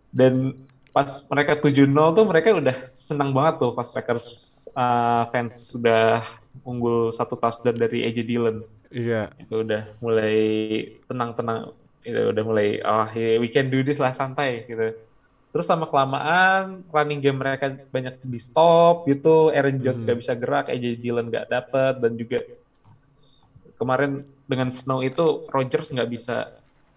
[0.08, 0.56] Dan
[0.96, 4.24] pas mereka 7-0 tuh mereka udah senang banget tuh pas Packers
[4.72, 6.24] uh, fans sudah
[6.64, 8.64] unggul satu touchdown dari AJ Dillon.
[8.88, 9.28] Iya.
[9.36, 10.36] Itu udah mulai
[11.04, 14.96] tenang-tenang, itu udah mulai oh yeah, we can do this lah santai gitu.
[15.54, 20.08] Terus lama kelamaan running game mereka banyak di stop gitu, Aaron Jones hmm.
[20.08, 22.38] gak bisa gerak, AJ Dillon gak dapet dan juga
[23.76, 26.48] kemarin dengan snow itu Rogers nggak bisa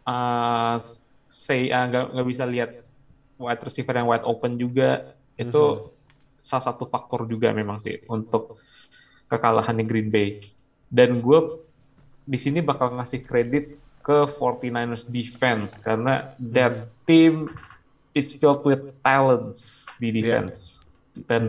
[0.07, 0.79] uh,
[1.27, 2.81] say uh, nggak bisa lihat
[3.35, 5.88] wide receiver yang wide open juga itu hmm.
[6.43, 8.59] salah satu faktor juga memang sih untuk
[9.29, 10.41] kekalahan Green Bay.
[10.89, 11.62] Dan gue
[12.25, 17.47] di sini bakal ngasih kredit ke 49ers defense karena that team
[18.13, 20.82] is filled with talents di defense.
[21.13, 21.26] Yeah.
[21.30, 21.43] Dan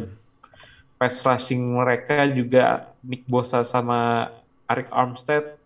[1.01, 4.29] pass rushing mereka juga Nick Bosa sama
[4.69, 5.57] Arik Armstead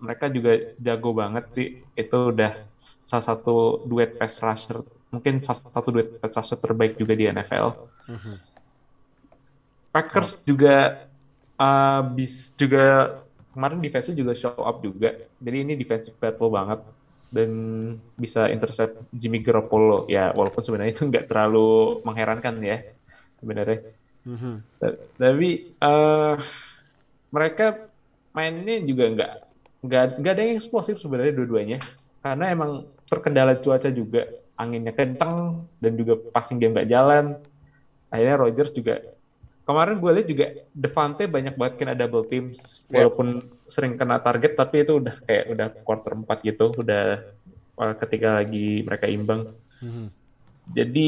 [0.00, 1.68] mereka juga jago banget sih.
[1.92, 2.56] Itu udah
[3.04, 7.66] salah satu duet pass rusher mungkin salah satu duet pass rusher terbaik juga di NFL.
[8.08, 8.36] Mm -hmm.
[9.90, 10.42] Packers oh.
[10.46, 10.76] juga
[11.58, 13.18] uh, bis juga
[13.50, 15.18] kemarin defense juga show up juga.
[15.42, 16.80] Jadi ini defensive battle banget
[17.30, 17.50] dan
[18.18, 22.82] bisa intercept Jimmy Garoppolo ya walaupun sebenarnya itu nggak terlalu mengherankan ya
[23.38, 23.80] sebenarnya.
[24.26, 24.54] Mm-hmm.
[25.16, 26.34] Tapi uh,
[27.30, 27.88] mereka
[28.34, 29.32] mainnya juga nggak
[29.80, 31.78] nggak nggak ada yang eksplosif sebenarnya dua-duanya
[32.20, 34.28] karena emang terkendala cuaca juga
[34.60, 37.40] anginnya kenceng dan juga passing game nggak jalan
[38.12, 39.00] akhirnya Rogers juga
[39.70, 43.06] kemarin gue lihat juga Devante banyak banget kena double teams yeah.
[43.06, 47.22] walaupun sering kena target tapi itu udah kayak udah quarter 4 gitu udah
[47.78, 50.06] uh, ketika lagi mereka imbang mm-hmm.
[50.74, 51.06] jadi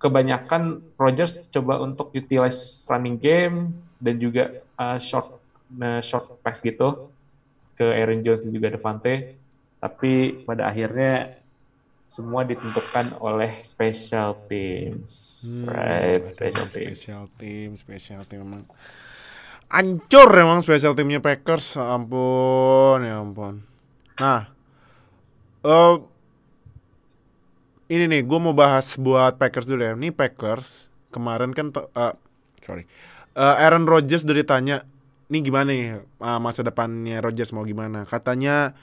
[0.00, 5.36] kebanyakan Rogers coba untuk utilize running game dan juga uh, short
[5.76, 7.12] uh, short pass gitu
[7.76, 9.36] ke Aaron Jones dan juga Devante
[9.76, 11.39] tapi pada akhirnya
[12.10, 15.14] semua ditentukan oleh special teams,
[15.62, 16.22] hmm, right?
[16.34, 16.90] Special team.
[16.90, 18.66] Special team, special team memang
[19.70, 23.62] ancur emang special teamnya Packers, ampun, ya ampun.
[24.18, 24.50] Nah,
[25.62, 26.02] uh,
[27.86, 29.94] ini nih, gue mau bahas buat Packers dulu ya.
[29.94, 32.18] Ini Packers kemarin kan, uh,
[32.58, 32.90] sorry,
[33.38, 34.82] uh, Aaron Rodgers udah ditanya,
[35.30, 38.02] nih gimana nih uh, masa depannya Rodgers mau gimana?
[38.02, 38.74] Katanya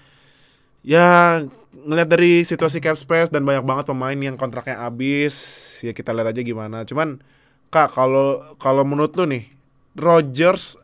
[0.88, 1.44] ya
[1.76, 5.36] ngeliat dari situasi cap space dan banyak banget pemain yang kontraknya habis
[5.84, 6.88] ya kita lihat aja gimana.
[6.88, 7.20] Cuman
[7.68, 9.52] kak kalau kalau menurut lu nih
[10.00, 10.80] Rogers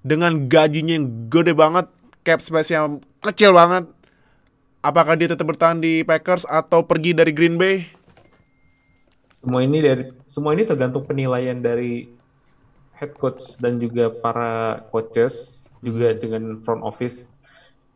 [0.00, 1.92] dengan gajinya yang gede banget
[2.24, 3.84] cap space yang kecil banget
[4.80, 7.84] apakah dia tetap bertahan di Packers atau pergi dari Green Bay?
[9.44, 12.08] Semua ini dari semua ini tergantung penilaian dari
[12.96, 17.28] head coach dan juga para coaches juga dengan front office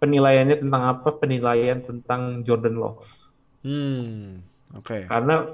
[0.00, 1.08] penilaiannya tentang apa?
[1.14, 3.06] Penilaian tentang Jordan Love.
[3.60, 4.40] Hmm,
[4.72, 4.88] oke.
[4.88, 5.02] Okay.
[5.06, 5.44] Karena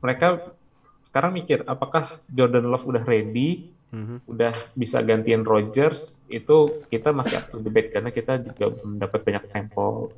[0.00, 0.56] mereka
[1.04, 4.18] sekarang mikir apakah Jordan Love udah ready, mm-hmm.
[4.26, 9.44] udah bisa gantiin Rodgers, itu kita masih up to debate karena kita juga mendapat banyak
[9.44, 10.10] sampel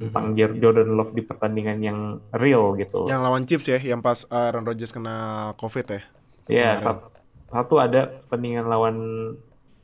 [0.00, 0.58] tentang mm-hmm.
[0.58, 1.98] Jordan Love di pertandingan yang
[2.34, 3.06] real gitu.
[3.06, 6.02] Yang lawan Chiefs ya, yang pas Aaron Rodgers kena COVID ya?
[6.50, 7.14] Iya, satu,
[7.46, 8.96] satu ada pertandingan lawan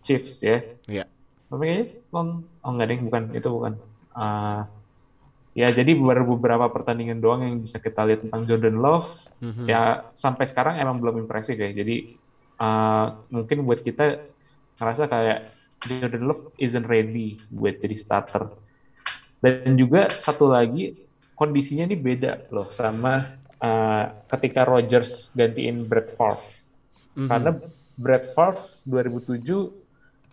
[0.03, 0.67] Chiefs ya.
[0.91, 1.07] Iya
[1.53, 3.23] namanya non oh enggak deh bukan.
[3.35, 3.73] Itu bukan.
[4.17, 4.63] Uh,
[5.57, 9.09] ya jadi baru beberapa pertandingan doang yang bisa kita lihat tentang Jordan Love.
[9.41, 9.67] Mm-hmm.
[9.69, 12.13] ya sampai sekarang emang belum impresif ya jadi
[12.61, 14.21] uh, mungkin buat kita
[14.77, 15.39] ngerasa kayak
[15.89, 18.53] Jordan Love isn't ready buat jadi starter.
[19.41, 20.97] Dan juga satu lagi
[21.37, 23.25] kondisinya ini beda loh sama
[23.61, 24.05] uh,
[24.37, 26.69] ketika Rodgers gantiin Brett Favre.
[27.17, 27.29] Mm-hmm.
[27.33, 27.51] karena
[27.97, 29.41] Brett Favre 2007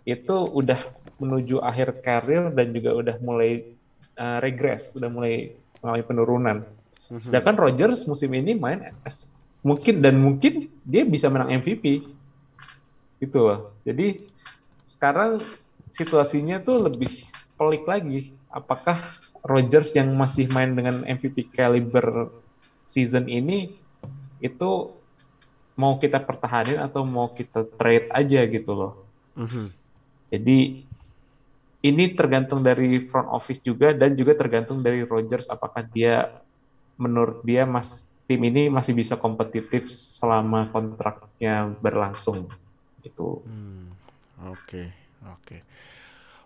[0.03, 0.79] itu udah
[1.23, 3.73] menuju akhir karir dan juga udah mulai
[4.19, 6.57] uh, regres, udah mulai mengalami penurunan.
[7.09, 7.21] Mhm.
[7.29, 12.07] Sedangkan Rodgers musim ini main as, mungkin dan mungkin dia bisa menang MVP.
[13.19, 13.75] Gitu loh.
[13.87, 14.27] Jadi
[14.87, 15.39] sekarang
[15.89, 17.23] situasinya tuh lebih
[17.55, 18.35] pelik lagi.
[18.51, 18.99] Apakah
[19.43, 22.31] Rodgers yang masih main dengan MVP caliber
[22.87, 23.75] season ini
[24.43, 24.71] itu
[25.73, 28.93] mau kita pertahanin atau mau kita trade aja gitu loh.
[29.33, 29.65] Mm -hmm.
[30.33, 30.57] Jadi
[31.83, 36.31] ini tergantung dari front office juga dan juga tergantung dari Rogers apakah dia
[36.95, 42.47] menurut dia mas tim ini masih bisa kompetitif selama kontraknya berlangsung
[43.03, 43.43] gitu.
[43.43, 43.91] Hmm,
[44.47, 44.83] oke,
[45.27, 45.57] oke.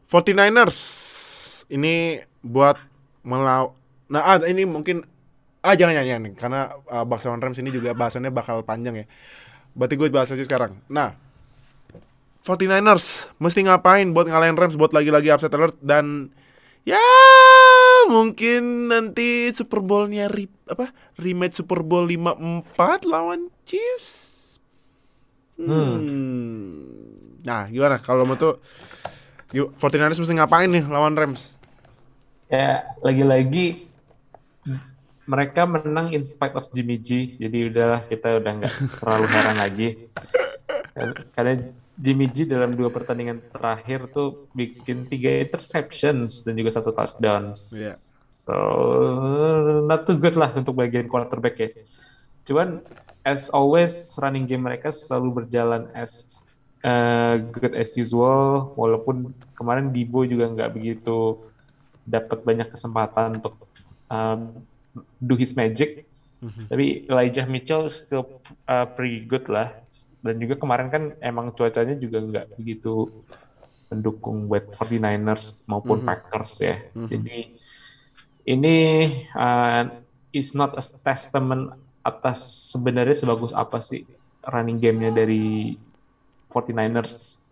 [0.10, 0.78] 49ers
[1.69, 2.80] ini buat
[3.28, 3.76] melau
[4.08, 5.04] nah ah, ini mungkin
[5.60, 9.06] ah jangan jangan, jangan karena uh, lawan Rams ini juga bahasannya bakal panjang ya
[9.76, 11.12] berarti gue bahas aja sekarang nah
[12.48, 16.32] 49ers mesti ngapain buat ngalahin Rams buat lagi-lagi upset alert dan
[16.88, 17.04] ya
[18.08, 24.16] mungkin nanti Super Bowl-nya re, apa rematch Super Bowl 54 lawan Chiefs.
[25.60, 26.08] Hmm.
[27.44, 28.64] Nah, gimana kalau mau tuh
[29.52, 31.60] 49ers mesti ngapain nih lawan Rams?
[32.48, 33.88] Ya, lagi-lagi
[35.28, 37.36] mereka menang in spite of Jimmy G.
[37.36, 39.90] Jadi udah kita udah nggak terlalu heran lagi.
[41.34, 41.54] Karena
[41.98, 47.58] Jimmy G dalam dua pertandingan terakhir tuh bikin tiga interceptions dan juga satu touchdown.
[47.74, 47.98] Yeah.
[48.30, 48.56] So
[49.86, 51.70] not too good lah untuk bagian quarterback ya.
[52.46, 52.86] Cuman
[53.26, 56.46] as always running game mereka selalu berjalan as
[56.86, 58.78] uh, good as usual.
[58.78, 61.42] Walaupun kemarin Dibo juga nggak begitu
[62.06, 63.58] dapat banyak kesempatan untuk
[64.14, 64.54] um,
[65.18, 66.06] do his magic.
[66.46, 66.66] Mm-hmm.
[66.70, 68.38] Tapi Elijah Mitchell still
[68.70, 69.74] uh, pretty good lah
[70.21, 73.10] dan juga kemarin kan emang cuacanya juga nggak begitu
[73.88, 76.10] mendukung buat 49ers maupun mm -hmm.
[76.10, 76.75] Packers ya.
[76.91, 77.10] Mm -hmm.
[77.10, 77.39] Jadi
[78.47, 78.77] ini
[79.36, 79.84] uh,
[80.32, 81.75] is not a testament
[82.08, 84.08] atas sebenarnya sebagus apa sih
[84.47, 85.75] running gamenya dari
[86.47, 87.43] 49ers.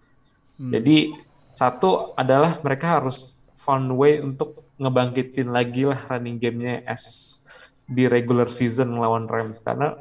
[0.55, 0.71] Hmm.
[0.71, 1.11] Jadi
[1.51, 7.43] satu adalah mereka harus found way untuk ngebangkitin lagi lah running gamenya as
[7.85, 9.99] di regular season lawan Rams karena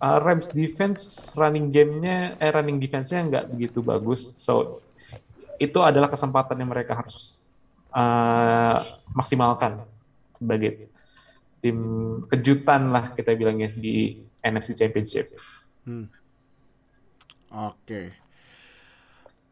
[0.00, 4.80] uh, Rams defense running gamenya eh running defense-nya nggak begitu bagus so
[5.58, 7.46] itu adalah kesempatan yang mereka harus
[7.94, 8.82] uh,
[9.14, 9.82] maksimalkan
[10.34, 10.90] sebagai
[11.62, 11.78] tim
[12.28, 15.32] kejutan lah kita bilangnya di NFC Championship.
[15.88, 16.10] Hmm.
[17.48, 17.72] Oke.
[17.86, 18.06] Okay.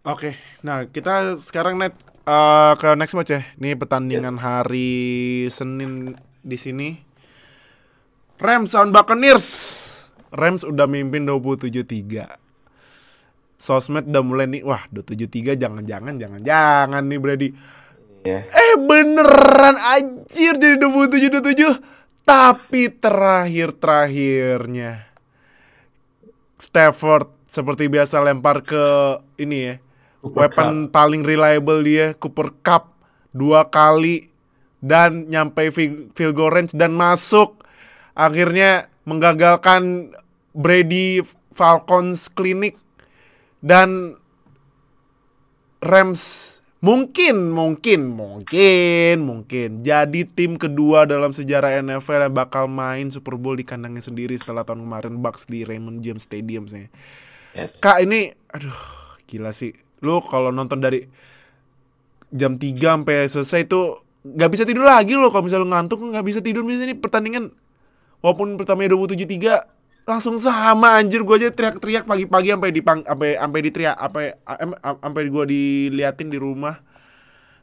[0.02, 0.34] Oke, okay.
[0.66, 1.94] nah kita sekarang net
[2.26, 3.46] uh, ke next match ya.
[3.54, 4.42] Ini pertandingan yes.
[4.42, 4.90] hari
[5.46, 6.98] Senin di sini.
[8.42, 9.46] Rams on Buccaneers.
[10.32, 12.40] Rams udah mimpin 27-3.
[13.60, 17.48] Sosmed udah mulai nih, wah 27-3 jangan-jangan jangan-jangan nih Brady.
[18.26, 18.42] Yeah.
[18.48, 22.02] Eh beneran anjir jadi 27-27.
[22.22, 25.10] Tapi terakhir-terakhirnya
[26.58, 29.74] Stafford seperti biasa lempar ke ini ya.
[30.22, 30.94] Cooper weapon Cup.
[30.94, 32.94] paling reliable dia Cooper Cup
[33.34, 34.30] dua kali
[34.78, 37.66] dan nyampe field goal range dan masuk
[38.14, 40.14] akhirnya menggagalkan
[40.52, 42.78] Brady Falcons Clinic
[43.62, 44.18] dan
[45.82, 53.38] Rams mungkin mungkin mungkin mungkin jadi tim kedua dalam sejarah NFL yang bakal main Super
[53.38, 56.90] Bowl di kandangnya sendiri setelah tahun kemarin Bucks di Raymond James Stadium sih.
[57.54, 57.78] Yes.
[57.78, 58.74] Kak ini aduh
[59.30, 59.78] gila sih.
[60.02, 61.06] Lu kalau nonton dari
[62.34, 66.38] jam 3 sampai selesai itu nggak bisa tidur lagi loh kalau misalnya ngantuk nggak bisa
[66.42, 67.54] tidur misalnya ini pertandingan
[68.22, 71.22] walaupun pertamanya 27-3 langsung sama anjir.
[71.22, 74.18] Gue aja teriak-teriak pagi-pagi sampai di sampai sampai diteriak apa
[75.02, 76.78] sampai gue diliatin di rumah.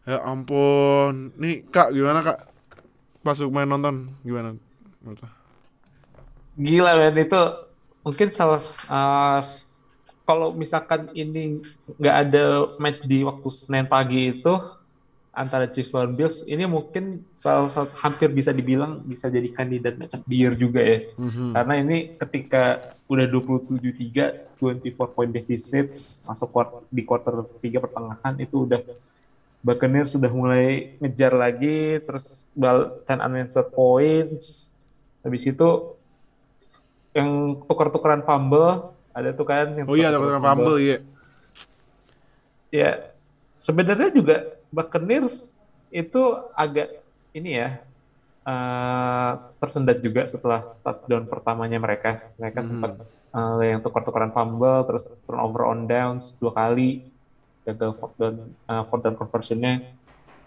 [0.08, 1.36] Ya ampun.
[1.40, 2.40] Nih kak gimana kak?
[3.24, 4.56] Pas main nonton gimana?
[6.60, 7.16] Gila men.
[7.20, 7.42] Itu
[8.04, 9.40] mungkin salah uh,
[10.24, 11.60] kalau misalkan ini
[12.00, 12.46] nggak ada
[12.78, 14.54] match di waktu Senin pagi itu
[15.40, 20.20] antara Chiefs lawan Bills ini mungkin salah satu hampir bisa dibilang bisa jadi kandidat match
[20.20, 21.00] of the year juga ya.
[21.16, 21.50] Mm-hmm.
[21.56, 22.64] Karena ini ketika
[23.08, 25.96] udah 27-3, 24 point deficit
[26.28, 28.84] masuk quarter, di quarter 3 pertengahan itu udah
[29.60, 34.76] Buccaneers sudah mulai ngejar lagi terus bal 10 unanswered points.
[35.24, 35.96] Habis itu
[37.16, 40.98] yang tukar-tukaran fumble ada tuh kan yang Oh iya, tukar-tukaran fumble, iya.
[42.70, 42.92] Ya,
[43.58, 45.58] sebenarnya juga Buccaneers
[45.90, 46.22] itu
[46.54, 47.02] agak
[47.34, 47.82] ini ya
[48.46, 52.30] uh, tersendat juga setelah touchdown pertamanya mereka.
[52.38, 52.68] Mereka hmm.
[52.68, 52.92] sempat
[53.34, 57.06] uh, yang tukar-tukaran fumble, terus turnover on downs dua kali,
[57.66, 58.36] gagal fourth down,
[58.70, 59.86] uh, fourth down conversionnya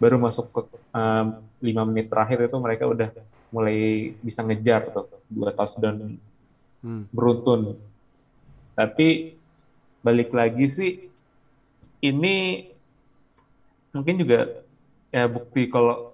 [0.03, 0.61] baru masuk ke
[0.99, 3.15] um, 5 menit terakhir itu mereka udah
[3.55, 6.19] mulai bisa ngejar tuh dua touchdown
[6.83, 7.15] hmm.
[7.15, 7.79] beruntun.
[8.75, 9.39] Tapi
[10.03, 10.93] balik lagi sih
[12.03, 12.67] ini
[13.93, 14.65] mungkin juga
[15.13, 16.11] ya bukti kalau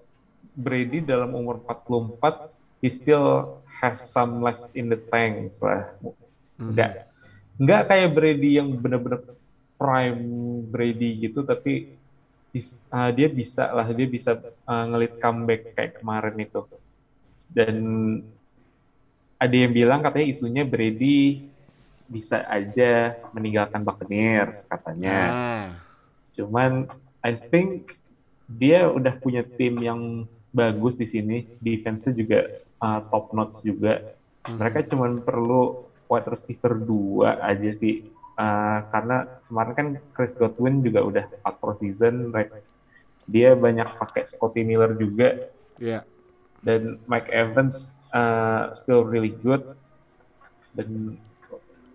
[0.59, 2.51] Brady dalam umur 44
[2.83, 5.95] he still has some left in the tank lah.
[6.59, 6.91] Enggak.
[7.07, 7.63] Hmm.
[7.63, 9.23] Enggak kayak Brady yang benar-benar
[9.79, 10.23] prime
[10.67, 11.95] Brady gitu tapi
[12.91, 14.35] uh, dia bisa lah dia bisa
[14.67, 16.61] uh, ngelit comeback kayak kemarin itu.
[17.55, 17.77] Dan
[19.39, 21.47] ada yang bilang katanya isunya Brady
[22.11, 25.19] bisa aja meninggalkan Buccaneers katanya.
[25.31, 25.67] Ah.
[26.35, 26.91] Cuman
[27.25, 27.99] I think
[28.49, 32.39] dia udah punya tim yang bagus di sini, defense-nya juga
[32.81, 34.17] uh, top notch juga.
[34.49, 38.09] Mereka cuma perlu wide receiver dua aja sih.
[38.39, 42.55] Uh, karena kemarin kan Chris Godwin juga udah 4 pro season, right?
[43.29, 45.53] dia banyak pakai Scotty Miller juga.
[45.77, 46.03] Iya.
[46.65, 49.63] Dan Mike Evans uh, still really good.
[50.73, 51.21] Dan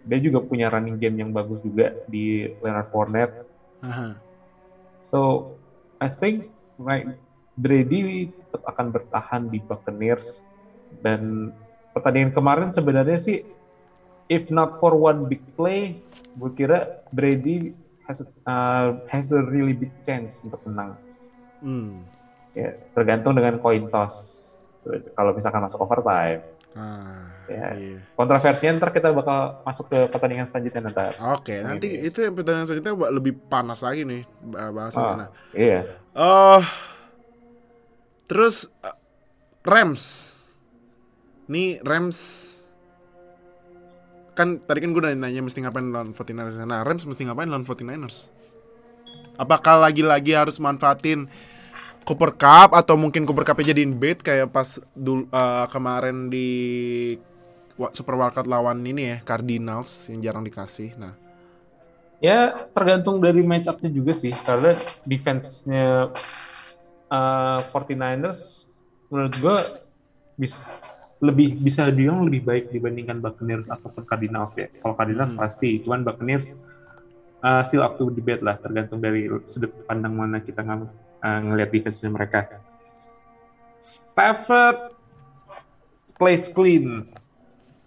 [0.06, 3.36] dia juga punya running game yang bagus juga di Leonard Fournette.
[3.82, 4.14] Aha.
[5.04, 5.52] So
[6.00, 6.48] I think
[6.80, 7.04] like
[7.60, 10.48] Brady tetap akan bertahan di Buccaneers
[11.04, 11.52] dan
[11.92, 13.44] pertandingan kemarin sebenarnya sih
[14.32, 16.00] if not for one big play,
[16.40, 17.76] gue kira Brady
[18.08, 20.96] has uh, has a really big chance untuk menang.
[21.60, 22.08] Hmm.
[22.56, 24.16] Ya, tergantung dengan coin toss.
[24.88, 26.44] Kalau misalkan masuk overtime.
[26.74, 27.70] Ah, Ya.
[27.74, 28.02] iya.
[28.12, 31.14] Kontroversinya ntar kita bakal masuk ke pertandingan selanjutnya ntar.
[31.32, 32.10] Oke, nanti Ini.
[32.10, 35.06] itu pertanyaan selanjutnya lebih panas lagi nih bah- bahasannya.
[35.06, 35.80] Oh, Nah, iya.
[36.12, 36.62] Oh,
[38.26, 38.98] terus uh,
[39.62, 40.34] Rams.
[41.46, 42.50] Nih Rams
[44.34, 46.58] kan tadi kan gue udah nanya mesti ngapain lawan 49ers.
[46.60, 48.34] Nah, Rams mesti ngapain lawan 49ers?
[49.36, 51.30] Apakah lagi-lagi harus manfaatin
[52.04, 56.48] Cooper Cup atau mungkin Cooper Cup jadiin bait kayak pas dul uh, kemarin di
[57.96, 60.94] Super Wildcard lawan ini ya Cardinals yang jarang dikasih.
[61.00, 61.16] Nah,
[62.24, 66.08] Ya tergantung dari match up-nya juga sih karena defense-nya
[67.12, 68.72] uh, 49ers
[69.12, 69.58] menurut gua
[70.40, 70.64] bis,
[71.20, 74.72] lebih bisa dibilang lebih baik dibandingkan Buccaneers ataupun Cardinals ya.
[74.72, 75.44] Kalau Cardinals Hmm.
[75.44, 76.56] pasti, cuman Buccaneers
[77.44, 80.88] uh, still up to debate lah tergantung dari sudut pandang mana kita ng
[81.24, 82.60] uh, ngelihat defense-nya mereka.
[83.80, 84.94] Stafford
[86.20, 87.08] plays clean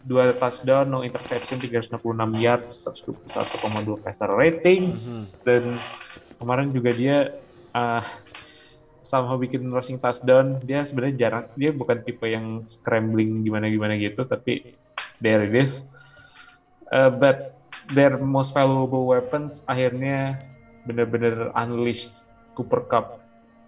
[0.06, 1.98] dua touchdown, no interception, 366
[2.38, 4.98] yards, 1,2 passer ratings,
[5.42, 5.82] dan
[6.38, 7.16] kemarin juga dia
[7.74, 8.06] uh,
[9.02, 10.62] sama bikin rushing touchdown.
[10.62, 14.78] Dia sebenarnya jarang, dia bukan tipe yang scrambling gimana-gimana gitu, tapi
[15.18, 15.90] there it is.
[16.86, 17.50] Uh, but
[17.90, 20.38] their most valuable weapons akhirnya
[20.86, 22.14] benar-benar unleashed
[22.54, 23.25] Cooper Cup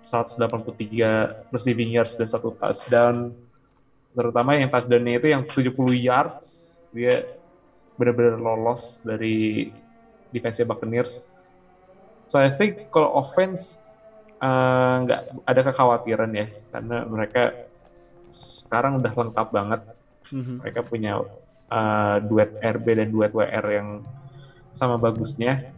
[0.08, 3.36] 183 receiving yards dan satu touchdown
[4.16, 6.46] terutama yang touchdown-nya itu yang 70 yards
[6.90, 7.22] dia
[8.00, 9.68] benar-benar lolos dari
[10.30, 11.26] defense Buccaneers.
[12.28, 13.82] So I think kalau offense
[14.38, 17.42] eh, nggak ada kekhawatiran ya karena mereka
[18.30, 19.80] sekarang udah lengkap banget.
[20.32, 20.54] mhm.
[20.64, 21.20] Mereka punya
[21.68, 23.88] eh, duet RB dan duet WR yang
[24.72, 25.74] sama bagusnya.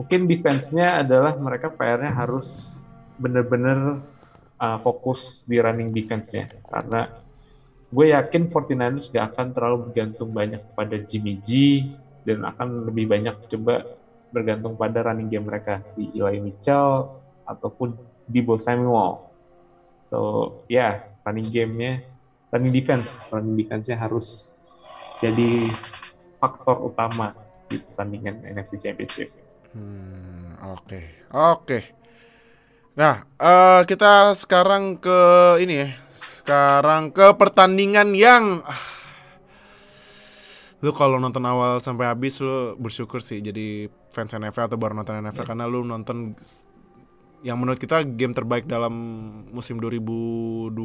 [0.00, 2.79] Mungkin defense-nya adalah mereka PR-nya harus
[3.20, 4.00] benar-benar
[4.56, 7.12] uh, fokus di running defense-nya karena
[7.90, 11.84] gue yakin 49ers gak akan terlalu bergantung banyak pada Jimmy G
[12.24, 13.82] dan akan lebih banyak coba
[14.30, 17.10] bergantung pada running game mereka di Eli Mitchell
[17.44, 17.98] ataupun
[18.30, 19.26] Debo Samuel.
[20.06, 20.18] So
[20.70, 20.92] ya yeah,
[21.26, 22.06] running game-nya,
[22.54, 24.54] running defense, running defense-nya harus
[25.18, 25.68] jadi
[26.38, 27.34] faktor utama
[27.66, 29.28] di pertandingan NFC Championship.
[29.74, 31.30] Hmm, oke.
[31.30, 31.99] Oke.
[32.98, 35.20] Nah, eh, kita sekarang ke
[35.62, 35.88] ini ya.
[36.10, 38.82] Sekarang ke pertandingan yang ah,
[40.80, 45.20] lu kalau nonton awal sampai habis lu bersyukur sih jadi fans NFL atau baru nonton
[45.20, 46.32] NFL karena lu nonton
[47.44, 48.92] yang menurut kita game terbaik dalam
[49.52, 50.76] musim 2021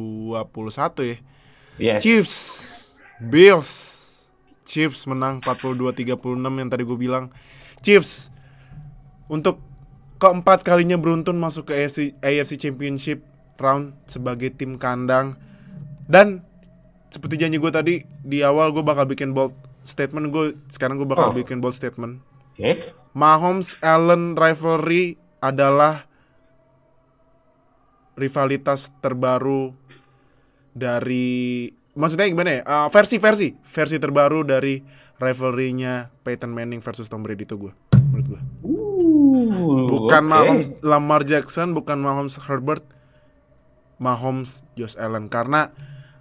[1.04, 1.16] ya.
[1.76, 2.00] Yes.
[2.00, 2.36] Chiefs,
[3.20, 3.70] Bills,
[4.64, 7.28] Chiefs menang 42-36 yang tadi gue bilang.
[7.84, 8.32] Chiefs
[9.28, 9.60] untuk
[10.16, 13.20] keempat kalinya beruntun masuk ke AFC, AFC Championship
[13.56, 15.36] round sebagai tim kandang
[16.06, 16.44] dan
[17.08, 21.30] seperti janji gue tadi di awal gue bakal bikin bold statement gue sekarang gue bakal
[21.30, 21.36] Oh.
[21.36, 22.20] bikin bold statement
[22.52, 22.80] Oke.
[23.12, 26.04] Mahomes Allen rivalry adalah
[28.16, 29.72] rivalitas terbaru
[30.72, 32.62] dari maksudnya gimana ya?
[32.64, 34.80] Uh, versi-versi, versi terbaru dari
[35.16, 37.72] rivalry-nya Peyton Manning versus Tom Brady itu gue.
[39.86, 40.32] Bukan oke.
[40.32, 42.86] Mahomes Lamar Jackson, bukan Mahomes Herbert,
[43.98, 45.74] Mahomes Josh Allen karena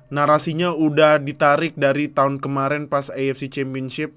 [0.09, 4.13] narasinya udah ditarik dari tahun kemarin pas AFC Championship.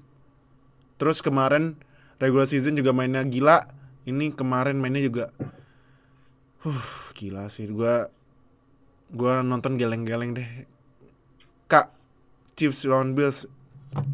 [0.99, 1.79] Terus kemarin
[2.19, 3.69] regular season juga mainnya gila.
[4.03, 5.29] Ini kemarin mainnya juga
[6.59, 6.83] Huh,
[7.15, 8.11] gila sih gua
[9.15, 10.67] gua nonton geleng-geleng deh.
[11.71, 11.95] Kak,
[12.59, 13.47] Chiefs lawan Bills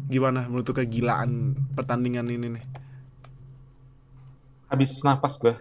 [0.06, 2.64] gimana menurut kegilaan pertandingan ini nih?
[4.66, 5.54] Habis nafas gue.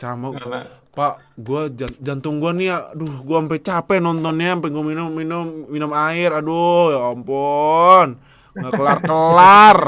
[0.00, 0.60] Sama Karena
[0.92, 5.44] Pak, gua jan- jantung gua nih, aduh, gua sampai capek nontonnya, sampai gua minum minum
[5.72, 8.08] minum air, aduh, ya ampun,
[8.52, 9.78] nggak kelar kelar.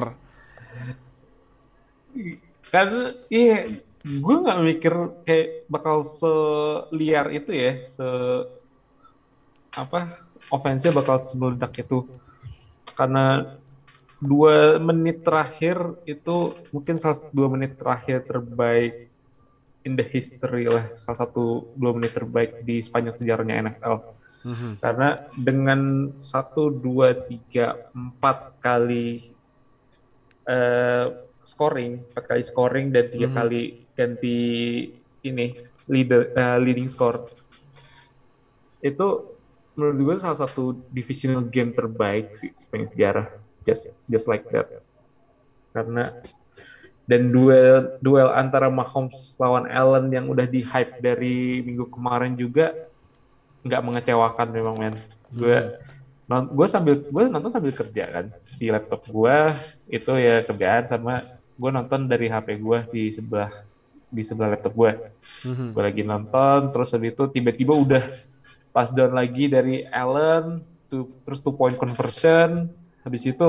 [2.72, 2.88] kan
[3.30, 3.70] iya
[4.02, 8.08] gue nggak mikir kayak bakal seliar itu ya, se
[9.74, 12.06] apa offense bakal semeledak itu
[12.94, 13.58] karena
[14.24, 15.76] dua menit terakhir
[16.08, 16.36] itu
[16.72, 18.96] mungkin salah satu dua menit terakhir terbaik
[19.84, 23.96] in the history lah salah satu dua menit terbaik di sepanjang sejarahnya NFL
[24.44, 24.70] Mhm.
[24.80, 25.80] karena dengan
[26.20, 29.20] satu dua tiga empat kali
[30.44, 31.06] eh,
[31.44, 33.36] scoring empat kali scoring dan tiga Mhm.
[33.36, 33.62] kali
[33.92, 34.38] ganti
[35.24, 35.46] ini
[35.88, 37.24] leader eh, leading score
[38.80, 39.06] itu
[39.74, 43.26] menurut gue salah satu divisional game terbaik sih sepanjang sejarah
[43.66, 44.68] just just like that.
[45.72, 46.12] Karena
[47.04, 52.72] dan duel duel antara Mahomes lawan Allen yang udah di hype dari minggu kemarin juga
[53.60, 54.94] nggak mengecewakan memang men.
[55.28, 55.80] Gue
[56.24, 59.36] non gue sambil gue nonton sambil kerja kan di laptop gue
[59.92, 61.20] itu ya kerjaan sama
[61.52, 63.52] gue nonton dari HP gue di sebelah
[64.08, 64.92] di sebelah laptop gue
[65.44, 65.76] Mhm.
[65.76, 68.00] gue lagi nonton terus habis itu tiba-tiba udah
[68.72, 72.72] pas down lagi dari Allen tuh terus two point conversion
[73.04, 73.48] habis itu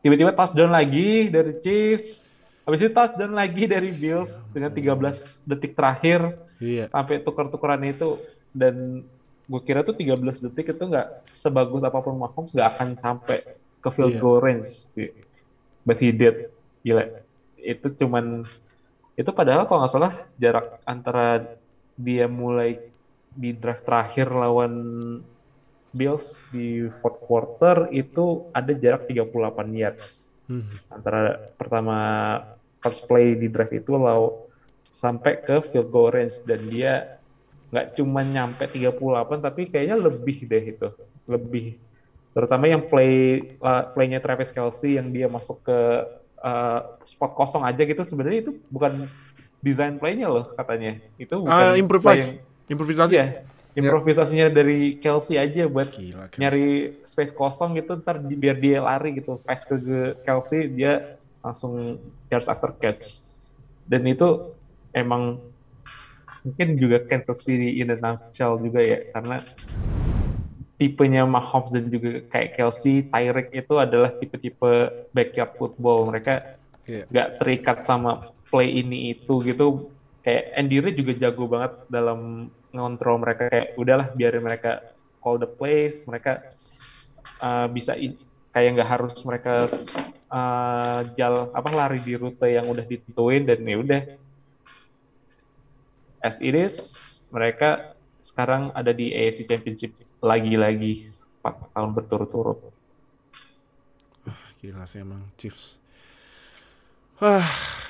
[0.00, 2.26] tiba-tiba touchdown lagi dari Chiefs
[2.66, 4.42] habis itu touchdown lagi dari Bills.
[4.50, 6.34] Dengan 13 detik terakhir.
[6.56, 6.88] Iya.
[6.90, 8.18] sampai tukar-tukaran itu.
[8.50, 9.06] Dan
[9.46, 10.18] gue kira tuh 13
[10.50, 13.38] detik itu nggak sebagus apa pun Mahomes nggak akan sampai
[13.78, 14.20] ke field Iya.
[14.20, 14.90] goal range.
[15.86, 16.50] But he did.
[16.82, 17.22] Gila.
[17.54, 18.42] Itu cuman
[19.14, 21.46] itu padahal kalau nggak salah jarak antara
[21.94, 22.82] dia mulai
[23.30, 24.74] di drive terakhir lawan
[25.90, 29.26] Bills di fourth quarter itu ada jarak 38
[29.72, 30.86] yards Mhm.
[30.88, 31.20] antara
[31.54, 31.96] pertama
[32.78, 34.46] first play di drive itu law
[34.80, 37.18] sampai ke field goal range dan dia
[37.66, 38.94] nggak cuma nyampe 38
[39.40, 40.88] tapi kayaknya lebih deh itu
[41.26, 41.74] lebih
[42.30, 43.12] terutama yang play
[43.58, 45.78] uh, playnya Travis Kelsey yang dia masuk ke
[46.38, 49.10] uh, spot kosong aja gitu sebenarnya itu bukan
[49.58, 52.26] desain playnya loh katanya itu bukan Ah, play improvise.
[52.30, 53.14] yang- Improvisasi.
[53.14, 53.26] iya
[53.76, 56.26] improvisasinya dari Kelsey aja buat Gila.
[56.26, 56.40] Kelsey.
[56.40, 56.66] nyari
[57.02, 62.00] space kosong gitu ntar di- biar dia lari gitu pass ke ke Kelsey dia langsung
[62.26, 63.20] yards after catch
[63.84, 64.50] dan itu
[64.90, 65.38] emang
[66.40, 69.44] mungkin juga Kansas City in a nutshell juga ya karena
[70.76, 74.72] tipenya Mahomes dan juga kayak Kelsey, Tyreek itu adalah tipe-tipe
[75.10, 77.02] backyard football mereka Iya.
[77.10, 79.90] nggak terikat sama play ini itu gitu
[80.22, 85.48] kayak Andy Reid juga jago banget dalam ngontrol mereka kayak udahlah biarin mereka call the
[85.48, 86.46] plays mereka
[87.42, 87.94] uh, bisa
[88.50, 89.70] kayak nggak harus mereka
[90.30, 94.02] uh, jal apa lari di rute yang udah ditentuin dan ya udah
[96.24, 96.76] as it is
[97.30, 97.94] mereka
[98.24, 100.98] sekarang ada di AFC Championship lagi-lagi
[101.42, 102.58] 4 tahun berturut-turut
[104.66, 105.78] Gila sih emang Chiefs.
[107.22, 107.46] Wah,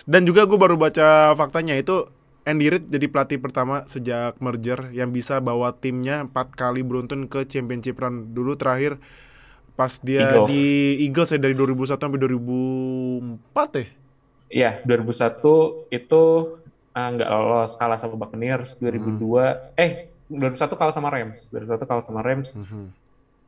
[0.07, 2.07] dan juga gue baru baca faktanya itu
[2.47, 7.43] Andy Reid jadi pelatih pertama sejak merger yang bisa bawa timnya empat kali beruntun ke
[7.43, 9.03] championship run dulu terakhir
[9.75, 10.49] pas dia Eagles.
[10.55, 10.65] di
[11.05, 13.87] Eagles ya dari 2001 sampai 2004 ya.
[14.47, 16.23] Iya, 2001 itu
[16.95, 18.79] ah, nggak lolos kalah sama Buccaneers.
[18.79, 21.51] 2002 eh 2001 kalah sama Rams.
[21.51, 22.55] 2001 kalah sama Rams.
[22.55, 22.85] Mhm.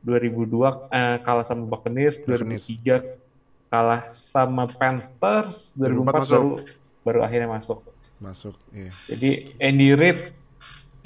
[0.03, 2.19] 2002 eh, kalah sama Buccaneers.
[2.19, 2.67] Buccaneers.
[2.67, 5.73] 2003 kalah sama Panthers.
[5.79, 6.35] 2004 2004 masuk.
[6.35, 6.51] baru
[7.07, 7.79] baru akhirnya masuk.
[8.19, 8.91] Masuk, iya.
[9.07, 10.19] Jadi Andy Reid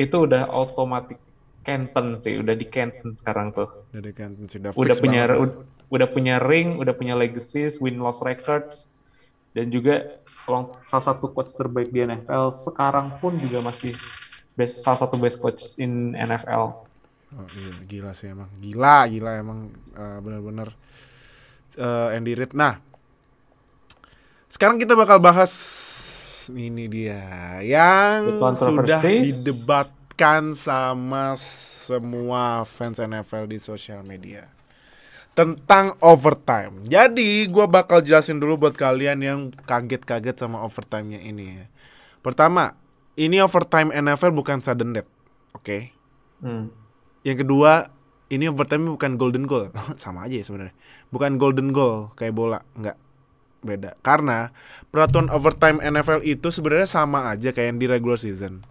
[0.01, 1.17] itu udah otomatis
[1.63, 3.87] Canton sih, udah di Canton sekarang tuh.
[3.93, 5.41] Dari kan sudah udah fix punya banget.
[5.45, 5.59] ud-
[5.93, 8.89] udah punya ring, udah punya legacies, win loss records,
[9.53, 13.93] dan juga long- salah satu coach terbaik di NFL sekarang pun juga masih
[14.57, 16.83] best salah satu best coach in NFL.
[17.33, 18.49] Oh, iya, gila sih emang.
[18.57, 19.59] Gila, gila emang
[19.93, 20.69] eh, benar-benar
[21.77, 22.57] eh, Andy Reid.
[22.57, 22.81] Nah,
[24.49, 25.53] sekarang kita bakal bahas
[26.51, 27.23] ini dia
[27.63, 34.51] yang sudah didebatkan sama semua fans NFL di sosial media
[35.33, 36.85] tentang overtime.
[36.85, 41.57] Jadi, gua bakal jelasin dulu buat kalian yang kaget-kaget sama overtime-nya ini.
[41.57, 41.65] ya.
[42.21, 42.77] Pertama,
[43.17, 45.09] ini overtime NFL bukan sudden death,
[45.57, 45.89] oke?
[46.41, 46.69] Hmm.
[47.25, 47.89] Yang kedua,
[48.29, 49.73] ini overtime bukan golden goal.
[50.01, 50.75] Sama aja ya sebenarnya.
[51.09, 52.97] Bukan golden goal kayak bola, enggak.
[53.63, 53.95] Beda.
[54.03, 54.51] Karena
[54.91, 58.61] peraturan overtime NFL itu sebenarnya sama aja kayak yang di regular season.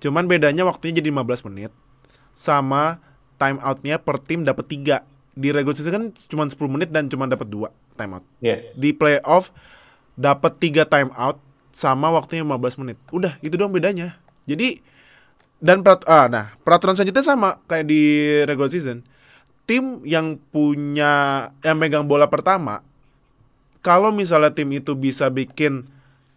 [0.00, 1.74] Cuman bedanya waktunya jadi 15 menit
[2.32, 3.02] sama
[3.36, 5.04] time out-nya per tim dapat 3.
[5.36, 7.68] Di regular season kan cuma 10 menit dan cuma dapat 2
[7.98, 8.24] time out.
[8.40, 8.80] Yes.
[8.80, 9.52] Di playoff
[10.16, 11.36] dapat 3 time out
[11.74, 12.96] sama waktunya 15 menit.
[13.12, 14.16] Udah, itu doang bedanya.
[14.48, 14.80] Jadi
[15.60, 18.02] dan perat ah, nah, peraturan selanjutnya sama kayak di
[18.48, 19.04] regular season.
[19.68, 22.82] Tim yang punya yang megang bola pertama
[23.80, 25.88] kalau misalnya tim itu bisa bikin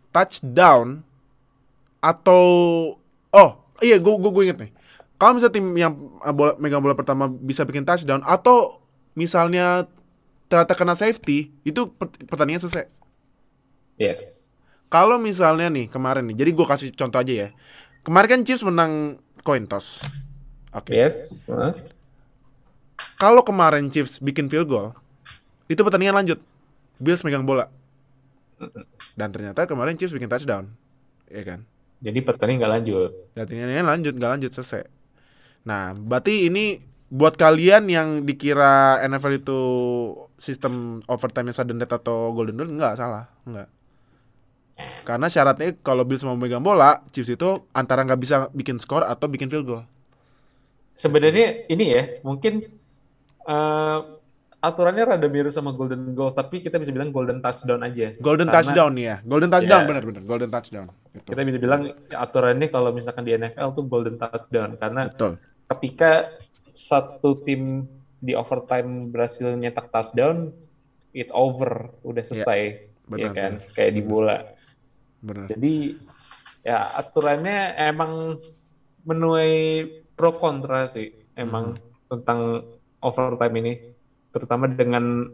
[0.09, 1.03] touchdown
[1.99, 2.43] atau
[3.29, 4.71] oh iya gue gue gue inget nih
[5.15, 8.79] kalau misalnya tim yang uh, bola, megang bola pertama bisa bikin touchdown atau
[9.15, 9.87] misalnya
[10.47, 12.87] ternyata kena safety itu per- pertandingan selesai
[13.93, 14.53] Yes.
[14.89, 17.49] kalau misalnya nih kemarin nih jadi gue kasih contoh aja ya
[18.01, 20.01] kemarin kan Chiefs menang coin toss
[20.73, 21.45] oke Yes.
[21.47, 21.77] Huh?
[23.15, 24.91] kalau kemarin Chiefs bikin field goal
[25.69, 26.39] itu pertandingan lanjut
[26.99, 27.69] Bills megang bola
[29.19, 30.71] dan ternyata kemarin Chiefs bikin touchdown
[31.27, 31.65] ya kan
[32.03, 33.11] Jadi pertandingan nggak lanjut.
[33.31, 34.83] Pertandingannya lanjut, nggak lanjut selesai.
[35.63, 39.59] Nah, berarti ini buat kalian yang dikira NFL itu
[40.35, 43.69] sistem overtime sudden death atau golden rule nggak salah, nggak.
[45.07, 49.31] Karena syaratnya kalau Bills mau megang bola, Chiefs itu antara nggak bisa bikin skor atau
[49.31, 49.87] bikin field goal.
[50.99, 52.67] Sebenarnya ini ya, mungkin
[53.47, 53.99] eh,
[54.63, 58.15] aturannya rada mirip sama golden goal, tapi kita bisa bilang golden touchdown aja.
[58.23, 59.87] Golden Karena touchdown ya, golden touchdown Ya.
[59.91, 60.87] benar-benar, golden touchdown.
[61.11, 61.27] Gitu.
[61.35, 65.35] Kita bisa bilang aturannya kalau misalkan di NFL tuh golden touchdown karena Betul.
[65.67, 66.31] ketika
[66.71, 67.83] satu tim
[68.23, 70.55] di overtime berhasil nyetak touchdown,
[71.11, 73.51] it's over, udah selesai, ya benar, kan?
[73.59, 73.75] benar.
[73.75, 74.37] Kayak di bola.
[75.27, 75.45] Benar.
[75.51, 75.75] Jadi
[76.63, 78.39] ya aturannya emang
[79.03, 79.83] menuai
[80.15, 81.75] pro kontra sih, emang
[82.07, 82.63] tentang
[83.03, 83.73] overtime ini,
[84.33, 85.29] terutama dengan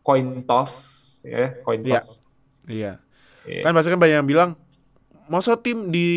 [0.00, 0.72] coin toss,
[1.22, 2.00] ya coin Iya.
[2.00, 2.24] toss.
[2.64, 2.92] Iya.
[3.44, 3.60] Iya.
[3.62, 4.50] Kan pasti kan banyak yang bilang
[5.28, 6.08] masa tim di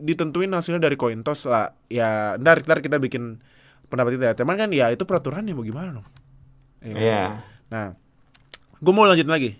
[0.00, 1.74] ditentuin hasilnya dari coin toss lah.
[1.90, 3.42] Ya, ntar, ntar kita bikin
[3.90, 4.24] pendapat kita.
[4.30, 4.34] ya.
[4.38, 6.06] Cuman kan ya itu peraturannya mau gimana dong.
[6.80, 6.94] Iya.
[6.96, 7.22] Iya.
[7.68, 7.86] Nah,
[8.78, 9.58] gue mau lanjut lagi.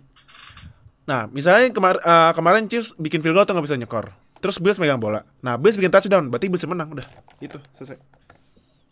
[1.04, 4.14] Nah, misalnya kemar eh, kemarin Chiefs bikin field goal atau nggak bisa nyekor.
[4.40, 5.24] Terus Bills megang bola.
[5.40, 7.04] Nah, Bills bikin touchdown, berarti Bills menang udah.
[7.40, 7.96] Itu selesai.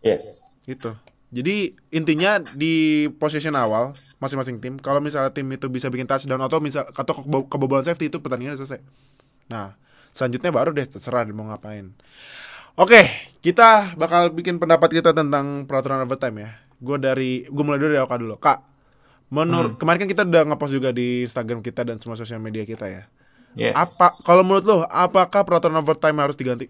[0.01, 0.57] Yes.
[0.65, 0.97] Itu.
[1.33, 6.61] Jadi intinya di possession awal masing-masing tim, kalau misalnya tim itu bisa bikin touchdown atau
[6.61, 8.85] misal atau kebo- kebobolan safety itu pertandingan selesai.
[9.49, 9.73] Nah,
[10.13, 11.97] selanjutnya baru deh terserah mau ngapain.
[12.77, 13.09] Oke,
[13.41, 16.51] kita bakal bikin pendapat kita tentang peraturan overtime ya.
[16.81, 18.37] Gue dari gue mulai dulu dari Oka dulu.
[18.37, 18.59] Kak,
[19.33, 22.89] menurut kemarin kan kita udah ngepost juga di Instagram kita dan semua sosial media kita
[22.93, 23.03] ya.
[23.57, 23.77] Yes.
[23.77, 26.69] Apa kalau menurut lo apakah peraturan overtime harus diganti?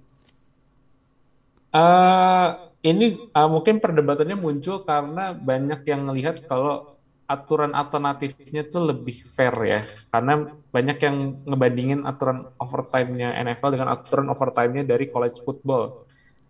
[1.73, 2.49] Eh,
[2.83, 6.99] ini eh, mungkin perdebatannya muncul karena banyak yang melihat kalau
[7.31, 9.81] aturan alternatifnya tuh lebih fair ya.
[10.13, 10.33] Karena
[10.75, 11.17] banyak yang
[11.49, 16.05] ngebandingin aturan overtime-nya NFL dengan aturan overtime-nya dari college football.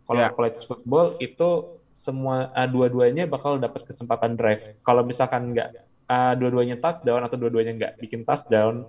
[0.08, 0.34] Kalau Ya.
[0.34, 1.48] college football itu
[1.92, 4.64] semua eh, dua-duanya bakal dapat kesempatan drive.
[4.82, 5.68] Kalau misalkan nggak
[6.08, 8.88] eh, dua-duanya touchdown atau dua-duanya nggak bikin touchdown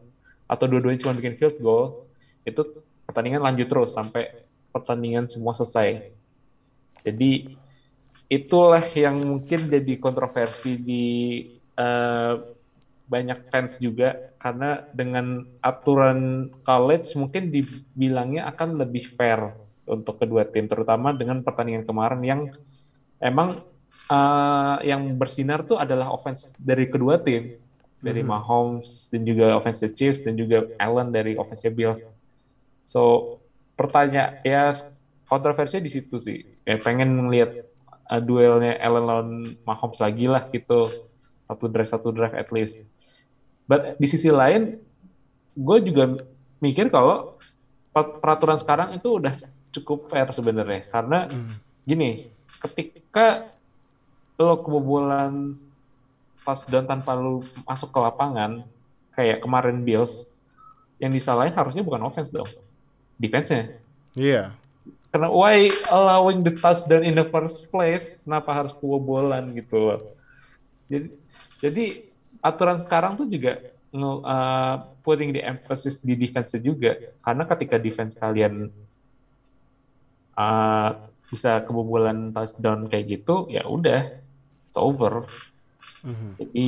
[0.49, 2.07] atau dua-duanya cuma bikin field goal,
[2.47, 2.61] itu
[3.07, 4.31] pertandingan lanjut terus sampai
[4.73, 6.13] pertandingan semua selesai.
[7.03, 7.53] Jadi
[8.31, 11.05] itulah yang mungkin jadi kontroversi di
[11.75, 12.33] eh,
[13.03, 20.65] banyak fans juga karena dengan aturan college mungkin dibilangnya akan lebih fair untuk kedua tim
[20.65, 22.41] terutama dengan pertandingan kemarin yang
[23.19, 23.59] emang
[24.07, 27.59] eh, yang bersinar tuh adalah offense dari kedua tim
[28.03, 32.03] dari Mahomes dan juga offense the Chiefs dan juga Allen dari offense Bills.
[32.83, 33.39] So
[33.79, 34.75] pertanyaan ya
[35.23, 36.43] kontroversinya di situ sih.
[36.63, 37.67] Ya pengen ngelihat
[38.07, 39.29] uh, duelnya Allen lawan
[39.67, 40.87] Mahomes lagi lah gitu.
[41.47, 42.95] Satu drive satu drive at least.
[43.67, 44.79] But di sisi lain
[45.53, 46.23] gue juga
[46.63, 47.37] mikir kalau
[47.93, 49.35] per- peraturan sekarang itu udah
[49.73, 51.29] cukup fair sebenarnya karena
[51.85, 52.29] gini,
[52.61, 53.53] ketika
[54.39, 55.55] lo kebobolan
[56.41, 58.65] touchdown tanpa lo masuk ke lapangan
[59.13, 60.33] kayak kemarin Bills
[60.97, 62.49] yang disalahin harusnya bukan offense dong.
[63.19, 63.77] Defense-nya.
[64.17, 64.55] Iya.
[65.13, 68.19] Karena why allowing the touchdown in the first place?
[68.25, 69.99] Kenapa harus kebobolan gitu loh.
[70.89, 71.07] Jadi,
[71.61, 71.85] jadi
[72.43, 73.61] aturan sekarang tuh juga
[73.93, 74.75] uh,
[75.05, 76.97] putting the emphasis di defense juga.
[77.21, 78.73] Karena ketika defense kalian
[80.33, 80.89] uh,
[81.29, 84.17] bisa kebobolan touchdown kayak gitu, ya udah,
[84.67, 85.29] it's over.
[86.03, 86.41] Mhm.
[86.41, 86.67] Jadi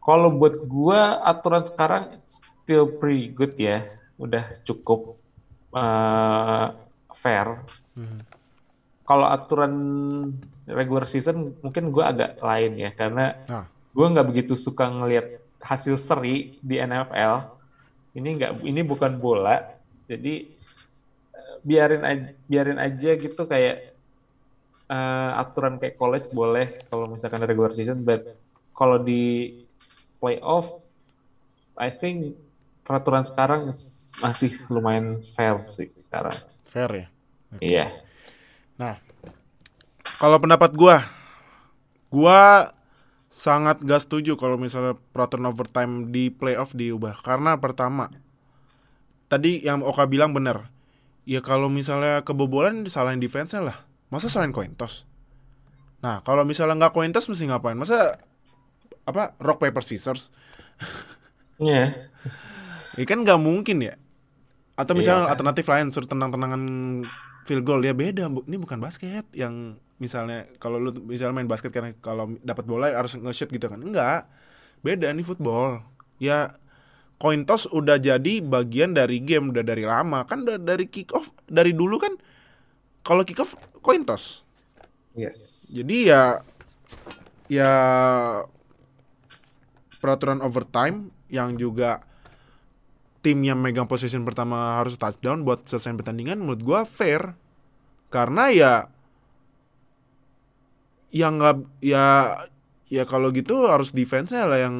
[0.00, 3.84] kalau buat gua aturan sekarang still pretty good ya,
[4.16, 5.16] udah cukup
[5.72, 6.72] uh,
[7.16, 7.64] fair.
[7.96, 8.20] Mhm.
[9.04, 9.74] Kalau aturan
[10.70, 13.66] regular season mungkin gua agak lain ya, karena Nah.
[13.90, 17.58] gua nggak begitu suka ngelihat hasil seri di NFL.
[18.14, 19.78] Ini nggak, ini bukan bola,
[20.10, 20.46] jadi
[21.30, 23.94] eh, biarin aja, biarin aja gitu kayak
[24.90, 28.26] eh, aturan kayak college boleh kalau misalkan regular season, but
[28.74, 29.54] kalau di
[30.18, 30.70] playoff,
[31.78, 32.34] I think
[32.82, 33.70] peraturan sekarang
[34.18, 36.34] masih lumayan fair sih sekarang.
[36.70, 37.06] Fair ya.
[37.58, 37.86] Iya.
[38.78, 39.02] Nah,
[40.22, 41.02] kalau pendapat gua,
[42.14, 42.70] gua
[43.26, 47.18] sangat gak setuju kalau misalnya peraturan overtime di playoff diubah.
[47.26, 48.06] Karena pertama,
[49.26, 50.70] tadi yang Oka bilang benar,
[51.26, 53.78] ya kalau misalnya kebobolan disalahin defense-nya lah.
[54.10, 55.06] Masa salahin coin toss?
[56.02, 57.78] Nah, kalau misalnya nggak coin toss mesti ngapain?
[57.78, 58.22] Masa
[59.06, 60.30] apa rock paper scissors?
[61.58, 62.10] Iya.
[62.94, 63.94] Ya kan nggak mungkin ya.
[64.80, 65.32] Atau misalnya Iya kan.
[65.36, 66.62] alternatif lain suruh tenang-tenangan
[67.44, 68.26] field goal ya beda.
[68.32, 68.44] Bu.
[68.48, 73.14] Ini bukan basket yang misalnya kalau lu misalnya main basket karena kalau dapat bola harus
[73.20, 73.80] nge-shoot gitu kan.
[73.80, 74.24] Enggak.
[74.80, 75.84] Beda nih football.
[76.16, 76.56] Ya
[77.20, 80.24] coin toss udah jadi bagian dari game udah dari lama.
[80.24, 82.16] Kan udah dari kick off dari dulu kan
[83.04, 84.48] kalau kick off coin toss.
[85.12, 85.68] Yes.
[85.76, 86.40] Jadi ya
[87.50, 87.72] ya
[90.00, 92.00] peraturan overtime yang juga
[93.20, 97.36] tim yang megang possession pertama harus touchdown buat selesai pertandingan menurut gua fair.
[98.10, 98.72] Karena ya
[101.10, 102.04] yang nggak ya
[102.90, 104.76] ya kalau gitu harus defense-nya lah yang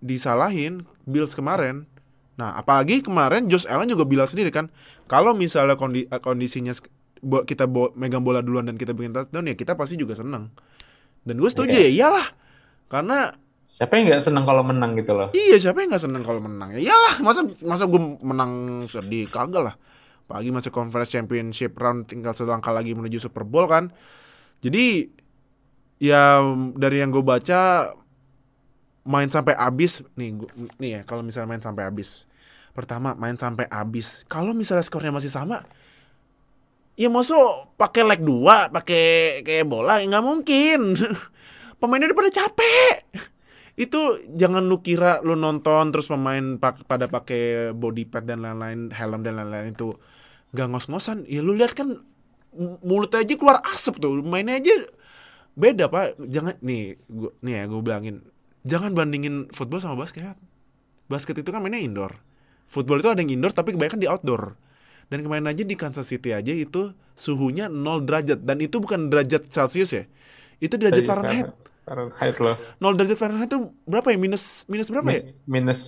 [0.00, 1.84] disalahin Bills kemarin.
[2.36, 4.68] Nah, apalagi kemarin Josh Allen juga bilang sendiri kan,
[5.08, 6.76] kalau misalnya kondi, eh, kondisinya
[7.48, 10.52] kita bo- megang bola duluan dan kita bikin touchdown ya kita pasti juga seneng.
[11.24, 12.28] Dan gue setuju ya iyalah.
[12.92, 13.32] Karena
[13.66, 15.28] Siapa yang nggak senang kalau menang gitu loh?
[15.34, 16.70] iya siapa yang nggak seneng kalau menang?
[16.78, 18.52] Ya iyalah, masa masa gue menang
[18.86, 19.74] sedih kagak lah.
[20.26, 23.90] Apalagi masih conference championship round tinggal selangkah lagi menuju Super Bowl kan.
[24.62, 25.10] Jadi
[25.98, 26.38] ya
[26.78, 27.90] dari yang gue baca
[29.02, 32.26] main sampai habis nih gua- nih ya kalau misalnya main sampai habis
[32.74, 35.62] pertama main sampai habis kalau misalnya skornya masih sama
[36.98, 40.98] ya masuk pakai leg dua pakai kayak bola ya nggak mungkin
[41.80, 42.94] pemainnya udah pada capek
[43.76, 44.00] itu
[44.32, 49.20] jangan lu kira lu nonton terus pemain pak- pada pakai body pad dan lain-lain helm
[49.20, 49.92] dan lain-lain itu
[50.56, 51.28] nggak ngos-ngosan.
[51.28, 52.00] Ya lu lihat kan
[52.80, 54.88] mulut aja keluar asap tuh mainnya aja
[55.60, 56.16] beda pak.
[56.24, 58.16] Jangan nih gua nih ya gue bilangin
[58.64, 60.40] jangan bandingin football sama basket.
[61.12, 62.16] Basket itu kan mainnya indoor.
[62.66, 64.56] Football itu ada yang indoor tapi kebanyakan di outdoor.
[65.06, 68.42] Dan kemarin aja di Kansas City aja itu suhunya 0 derajat.
[68.42, 70.04] Dan itu bukan derajat Celcius ya
[70.60, 71.48] itu derajat Dari Fahrenheit
[71.86, 72.58] Fahrenheit loh.
[72.76, 74.18] 0 derajat Fahrenheit itu berapa ya?
[74.18, 75.22] Minus minus berapa ya?
[75.22, 75.80] Mi- Minus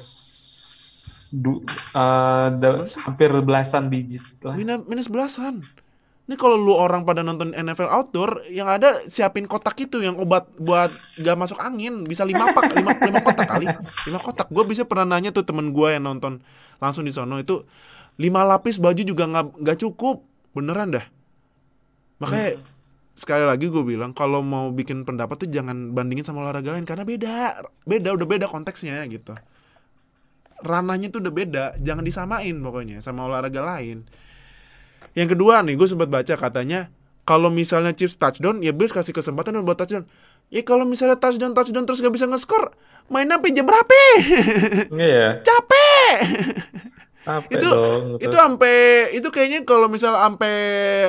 [1.35, 1.61] du,
[1.93, 4.55] eh, da- hampir belasan digit lah.
[4.55, 5.67] minus minus belasan.
[6.25, 10.45] Ini kalau lu orang pada nonton NFL outdoor yang ada siapin kotak itu yang obat
[10.55, 12.05] buat gak masuk angin.
[12.05, 13.65] Bisa lima pak lima, lima kotak kali.
[14.05, 14.47] Lima kotak.
[14.49, 16.45] Gue bisa pernah nanya tuh temen gue yang nonton
[16.77, 17.65] langsung di sono itu
[18.15, 20.21] lima lapis baju juga nggak nggak cukup.
[20.53, 21.07] Beneran dah.
[22.19, 22.61] Makanya
[23.19, 27.03] sekali lagi gue bilang kalau mau bikin pendapat tuh jangan bandingin sama olahraga lain karena
[27.03, 29.35] beda beda udah beda konteksnya gitu
[30.63, 34.07] ranahnya tuh udah beda jangan disamain pokoknya sama olahraga lain
[35.19, 36.95] yang kedua nih, gue sempat baca katanya
[37.27, 40.07] kalau misalnya Chiefs touchdown, ya Bills kasih kesempatan buat touchdown.
[40.49, 42.73] Ya kalau misalnya touchdown touchdown terus gak bisa nge-score,
[43.13, 44.01] main sampai jam berapa?
[44.95, 45.43] Iya.
[45.45, 46.17] Capek.
[47.29, 48.25] Capek itu dong, gitu.
[48.25, 48.77] itu sampai
[49.13, 50.57] itu kayaknya kalau misalnya sampai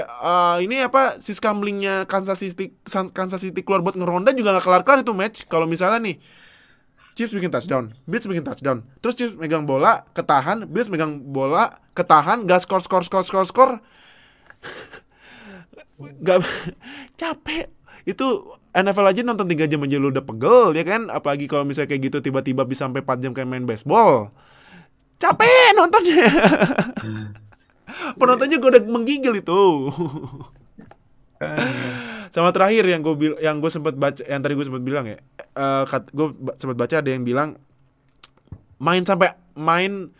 [0.03, 2.75] eh, ini apa si scamblingnya Kansas City
[3.15, 5.47] Kansas City keluar buat ngeronda juga nggak kelar-kelar itu match.
[5.47, 6.19] Kalau misalnya nih
[7.15, 12.47] Chiefs bikin touchdown, Bills bikin touchdown, terus Chiefs megang bola, ketahan, Bills megang bola, ketahan,
[12.47, 13.71] gak skor skor skor skor skor,
[16.27, 16.39] gak
[17.19, 17.67] capek.
[18.07, 21.91] Itu NFL aja nonton 3 jam aja lu udah pegel ya kan, apalagi kalau misalnya
[21.91, 24.31] kayak gitu tiba-tiba bisa sampai 4 jam kayak main baseball.
[25.19, 26.23] Capek nontonnya.
[28.19, 29.61] Penontonnya gue udah menggigil itu.
[32.31, 35.19] Sama terakhir yang gue bil yang gue sempat baca yang tadi gue sempat bilang ya,
[35.55, 37.59] eh gue sempat baca ada yang bilang
[38.79, 40.13] main sampai main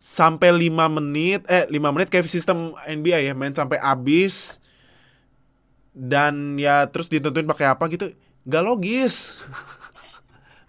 [0.00, 4.60] sampai 5 menit eh 5 menit kayak sistem NBA ya, main sampai habis
[5.96, 8.12] dan ya terus ditentuin pakai apa gitu,
[8.44, 9.40] gak logis.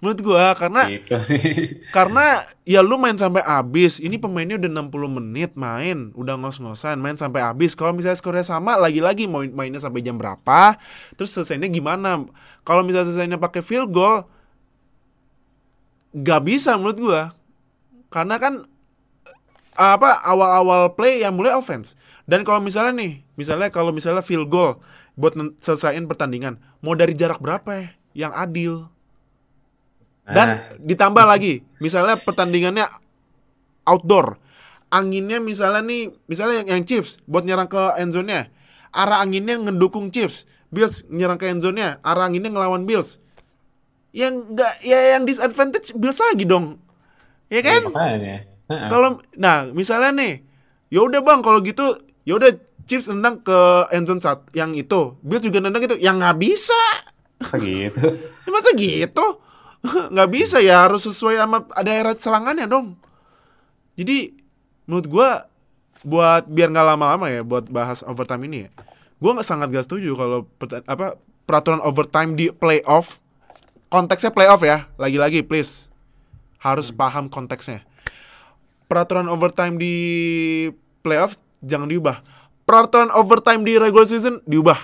[0.02, 1.41] Menurut gua karena Gitu sih.
[1.95, 4.02] karena ya lu main sampai habis.
[4.02, 7.78] Ini pemainnya udah 60 menit main, udah ngos-ngosan main sampai habis.
[7.78, 10.76] Kalau misalnya skornya sama, lagi-lagi mau mainnya sampai jam berapa?
[11.14, 12.26] Terus selesainya gimana?
[12.66, 14.26] Kalau misalnya selesainya pakai field goal
[16.18, 17.22] gak bisa menurut gua.
[18.10, 18.66] Karena kan
[19.78, 21.93] apa awal-awal play yang mulai offense.
[22.26, 24.82] Dan kalau misalnya nih, misalnya kalau misalnya field goal
[25.14, 27.88] buat selesaiin pertandingan, mau dari jarak berapa ya
[28.28, 28.89] yang adil?
[30.32, 32.88] Dan Nah, ditambah lagi, misalnya pertandingannya
[33.86, 34.38] outdoor.
[34.91, 38.51] Anginnya misalnya nih, misalnya yang, yang Chiefs buat nyerang ke end zone-nya.
[38.91, 40.43] Arah anginnya ngedukung Chiefs.
[40.71, 43.19] Bills nyerang ke end zone-nya, arah anginnya ngelawan Bills.
[44.11, 46.79] Yang enggak ya yang disadvantage Bills lagi dong.
[47.51, 47.91] Ya kan?
[47.91, 48.47] makanya.
[48.71, 48.88] Heeh.
[48.88, 50.34] Kalau nah, misalnya nih,
[50.88, 52.55] ya udah Bang kalau gitu, ya udah
[52.88, 55.15] Chiefs nendang ke end zone saat yang itu.
[55.23, 55.95] Bills juga nendang itu.
[55.99, 56.84] Yang nggak bisa.
[57.39, 58.05] Masa gitu.
[58.43, 59.25] Ya, masa gitu?
[60.13, 62.97] nggak bisa ya harus sesuai sama daerah serangannya dong.
[63.97, 64.34] Jadi
[64.86, 65.29] menurut gua
[66.01, 68.69] buat biar nggak lama-lama ya buat bahas overtime ini ya.
[69.21, 70.49] Gue nggak sangat gak setuju kalau
[70.89, 73.21] apa peraturan overtime di playoff
[73.93, 74.89] konteksnya playoff ya.
[74.97, 75.93] Lagi-lagi please
[76.57, 77.86] harus paham konteksnya.
[78.89, 79.95] Peraturan overtime di
[81.05, 82.25] playoff jangan diubah.
[82.65, 84.79] Peraturan overtime di regular season diubah.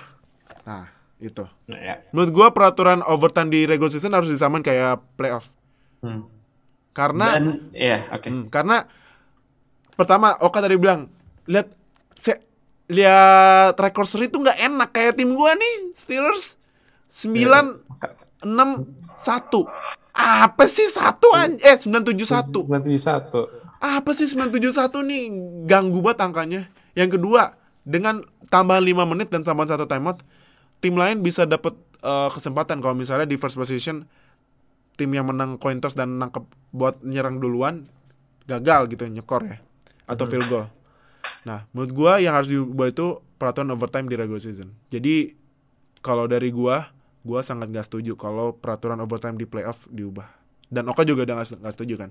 [1.17, 1.49] Itu.
[1.65, 1.95] Nah, ya.
[2.13, 5.49] Menurut gua peraturan overtime di regular season harus disamain kayak playoff.
[6.01, 6.29] Hmm.
[6.93, 8.27] Karena Dan ya, oke.
[8.29, 8.85] Hmm, karena
[9.93, 11.09] pertama Oka tadi bilang
[11.45, 11.73] lihat
[12.13, 12.41] se-
[12.87, 16.57] lihat rekor seri tuh nggak enak kayak tim gua nih Steelers
[17.09, 17.33] 9
[18.45, 19.65] 6 1
[20.13, 22.59] apa sih satu an- eh 971 satu.
[23.77, 25.23] apa sih 971 nih
[25.65, 26.61] ganggu banget angkanya
[26.93, 30.21] yang kedua dengan tambahan 5 menit dan tambahan satu timeout
[30.83, 34.05] tim lain bisa dapat eh, kesempatan kalau misalnya di first position
[34.97, 37.85] tim yang menang coin toss dan nangkep buat nyerang duluan
[38.49, 39.57] gagal gitu nyekor ya
[40.07, 40.65] atau field goal.
[41.43, 44.73] Nah, menurut gua yang harus diubah itu peraturan overtime di regular season.
[44.89, 45.35] Jadi
[45.99, 46.89] kalau dari gua,
[47.27, 50.31] gua sangat gak setuju kalau peraturan overtime di playoff diubah.
[50.67, 52.09] Dan Oka juga udah gak, gak setuju kan.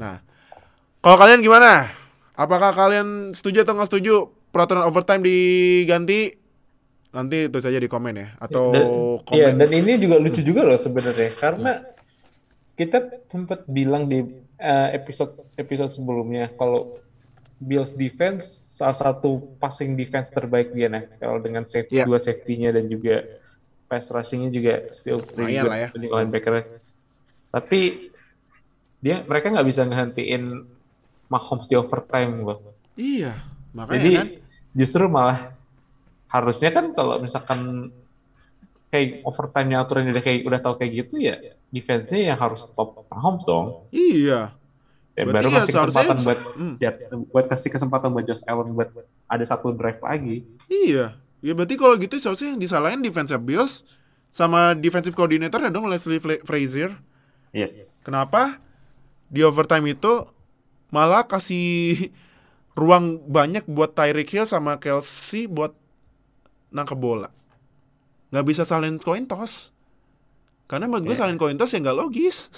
[0.00, 0.24] Nah,
[1.04, 1.92] kalau kalian gimana?
[2.32, 6.41] Apakah kalian setuju atau nggak setuju peraturan overtime diganti?
[7.12, 8.84] Nanti tulis aja di komen ya atau dan,
[9.28, 9.36] komen.
[9.36, 11.72] iya, dan ini juga lucu juga loh sebenarnya karena
[12.72, 12.98] kita
[13.28, 14.24] sempat bilang di
[14.56, 16.96] eh, episode episode sebelumnya kalau
[17.62, 22.08] Bills defense salah satu passing defense terbaik di NFL dengan safety Iya.
[22.08, 23.22] dua safety-nya dan juga
[23.86, 25.88] pass rushing-nya juga still pretty good ya.
[25.94, 26.80] linebacker.
[27.52, 27.80] Tapi
[28.98, 30.64] dia mereka nggak bisa ngehentiin
[31.28, 32.60] Mahomes di overtime loh.
[32.92, 33.36] Iya,
[33.72, 34.28] makanya Jadi kan.
[34.74, 35.54] justru malah
[36.32, 37.92] harusnya kan kalau misalkan
[38.88, 41.36] kayak overtime-nya aturannya udah kayak udah tahu kayak gitu ya
[41.72, 43.88] defense-nya yang harus stop Mahomes dong.
[43.92, 44.52] Iya.
[45.12, 46.74] Ya, Berarti baru ya kasih kesempatan buat Hmm.
[46.80, 46.90] ya,
[47.28, 48.88] buat kasih kesempatan buat Josh Allen buat
[49.28, 50.36] ada satu drive lagi.
[50.68, 51.16] Iya.
[51.44, 53.84] Ya berarti kalau gitu seharusnya yang disalahin defensive Bills
[54.32, 56.96] sama defensive coordinator ya dong Leslie Frazier.
[57.52, 58.04] Yes.
[58.08, 58.60] Kenapa?
[59.28, 60.28] Di overtime itu
[60.88, 62.08] malah kasih
[62.80, 65.76] ruang banyak buat Tyreek Hill sama Kelsey buat
[66.72, 67.28] nangkep bola.
[68.32, 69.70] Nggak bisa salin coin toss.
[70.64, 71.22] Karena menurut gue Iya.
[71.22, 72.48] salin coin toss ya nggak logis.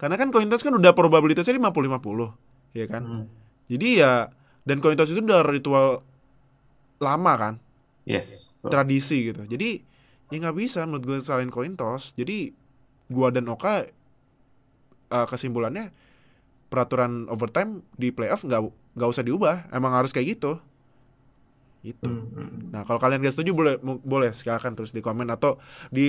[0.00, 2.32] Karena kan coin toss kan udah probabilitasnya 50-50.
[2.72, 3.02] Ya kan?
[3.04, 3.24] Hmm.
[3.68, 4.32] Jadi ya
[4.64, 6.00] dan coin toss itu udah ritual
[7.00, 7.54] lama kan,
[8.04, 8.56] Yes.
[8.60, 9.44] tradisi gitu.
[9.44, 9.84] Jadi
[10.28, 12.12] ya nggak bisa menurut gue salin coin toss.
[12.12, 12.52] Jadi
[13.10, 13.84] gua dan Oka
[15.10, 15.90] eh, kesimpulannya
[16.70, 18.62] peraturan overtime di playoff nggak
[18.94, 19.68] nggak usah diubah.
[19.68, 20.62] Emang harus kayak gitu.
[21.80, 22.04] Gitu.
[22.08, 22.68] Hmm.
[22.76, 25.56] Nah, kalau kalian gak setuju boleh boleh silakan terus di komen atau
[25.88, 26.06] di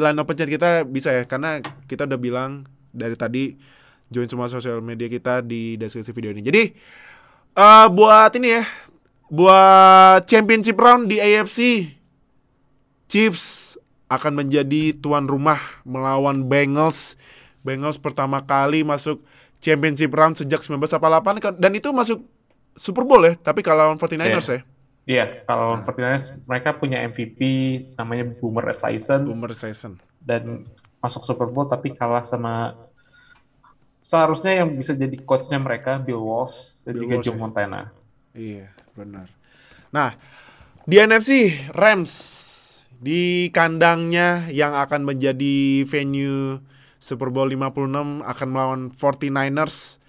[0.00, 3.52] line open chat kita bisa ya karena kita udah bilang dari tadi
[4.08, 6.40] join semua sosial media kita di deskripsi video ini.
[6.40, 6.62] Jadi
[7.54, 8.64] eh buat ini ya,
[9.28, 11.92] buat championship round di AFC
[13.04, 13.76] Chiefs
[14.08, 17.20] akan menjadi tuan rumah melawan Bengals.
[17.60, 19.20] Bengals pertama kali masuk
[19.60, 22.24] championship round sejak 1988 kan- dan itu masuk
[22.74, 24.60] Super Bowl ya, tapi kalau lawan 49ers ya.
[25.04, 27.40] Iya, kalau 49ers mereka punya MVP
[28.00, 30.00] namanya Boomer Esiason Boomer season.
[30.24, 30.64] dan
[31.04, 32.72] masuk Super Bowl tapi kalah sama
[34.00, 37.40] seharusnya yang bisa jadi coachnya mereka Bill Walsh dan Bill juga Walsh, Joe ya.
[37.40, 37.80] Montana.
[38.32, 39.28] Iya, benar.
[39.92, 40.16] Nah,
[40.88, 42.12] di NFC Rams
[42.96, 46.64] di kandangnya yang akan menjadi venue
[46.96, 50.00] Super Bowl 56 akan melawan 49ers.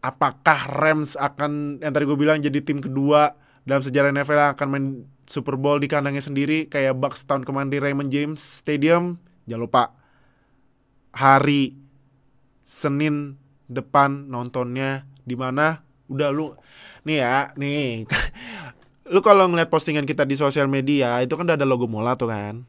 [0.00, 4.68] Apakah Rams akan yang tadi gue bilang jadi tim kedua dalam sejarah NFL yang akan
[4.68, 4.86] main
[5.26, 9.18] Super Bowl di kandangnya sendiri kayak Bucks tahun kemarin di Raymond James Stadium?
[9.46, 9.82] Jangan lupa
[11.14, 11.78] hari
[12.62, 13.38] Senin
[13.70, 15.82] depan nontonnya di mana?
[16.10, 16.54] Udah lu
[17.06, 18.06] nih ya, nih.
[19.12, 22.30] lu kalau ngeliat postingan kita di sosial media itu kan udah ada logo Mola tuh
[22.30, 22.66] kan.